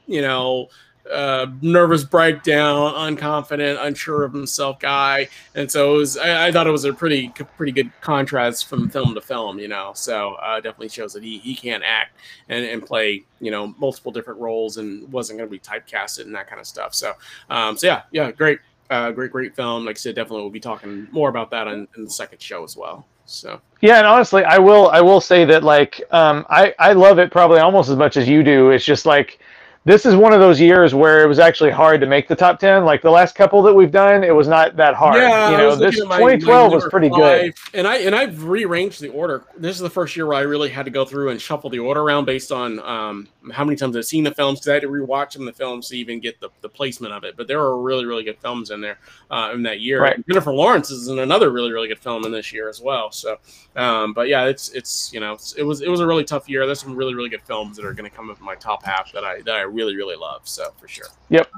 [0.07, 0.69] you know,
[1.13, 6.17] uh, nervous breakdown, unconfident, unsure of himself guy, and so it was.
[6.17, 9.69] I, I, thought it was a pretty pretty good contrast from film to film, you
[9.69, 9.93] know.
[9.95, 12.17] So uh, definitely shows that he he can act
[12.49, 16.35] and, and play you know multiple different roles and wasn't going to be typecasted and
[16.35, 16.95] that kind of stuff.
[16.95, 17.15] So
[17.51, 19.85] um, so yeah yeah great uh, great great film.
[19.85, 22.65] Like I said, definitely we'll be talking more about that in, in the second show
[22.65, 23.07] as well.
[23.27, 27.19] So yeah, and honestly, I will I will say that like um, I I love
[27.19, 28.71] it probably almost as much as you do.
[28.71, 29.41] It's just like
[29.87, 32.59] this is one of those years where it was actually hard to make the top
[32.59, 35.23] 10 like the last couple that we've done it was not that hard.
[35.23, 37.55] Yeah, you know this 2012 was pretty five, good.
[37.73, 39.45] and i and i've rearranged the order.
[39.57, 41.79] This is the first year where i really had to go through and shuffle the
[41.79, 44.83] order around based on um, how many times i've seen the films because i had
[44.83, 47.37] to rewatch them the films to even get the, the placement of it.
[47.37, 48.99] But there were really really good films in there
[49.31, 50.03] uh, in that year.
[50.03, 50.27] Right.
[50.27, 53.13] jennifer lawrence is in another really really good film in this year as well.
[53.13, 53.39] So
[53.77, 56.49] um, but yeah it's it's you know it's, it was it was a really tough
[56.49, 56.67] year.
[56.67, 58.85] There's some really really good films that are going to come up in my top
[58.85, 60.49] half that i that i really, really love.
[60.49, 61.07] So for sure.
[61.29, 61.49] Yep.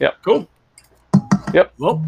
[0.00, 0.16] Yep.
[0.24, 0.48] Cool.
[1.54, 1.74] Yep.
[1.78, 2.04] Well,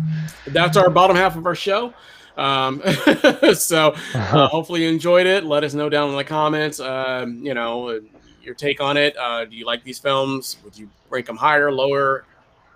[0.48, 1.94] that's our bottom half of our show.
[2.36, 2.82] Um,
[3.54, 5.44] so uh, hopefully you enjoyed it.
[5.44, 6.80] Let us know down in the comments.
[6.80, 8.00] Um, you know
[8.42, 9.16] your take on it.
[9.16, 10.56] Uh, do you like these films?
[10.64, 12.24] Would you rank them higher, lower?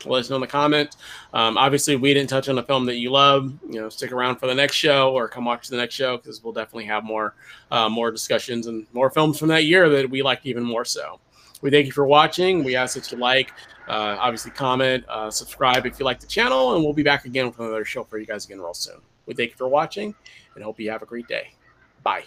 [0.05, 0.99] Let us know in the comments.
[1.33, 3.53] Um, obviously, we didn't touch on a film that you love.
[3.69, 6.43] You know, stick around for the next show or come watch the next show because
[6.45, 7.35] we'll definitely have more,
[7.71, 11.21] uh, more discussions and more films from that year that we like even more so.
[11.65, 12.63] We thank you for watching.
[12.63, 13.51] We ask that you like,
[13.89, 17.47] uh, obviously comment, uh, subscribe if you like the channel, and we'll be back again
[17.47, 19.01] with another show for you guys again real soon.
[19.25, 20.15] We thank you for watching
[20.55, 21.55] and hope you have a great day.
[22.03, 22.25] Bye.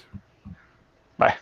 [1.20, 1.38] Bye.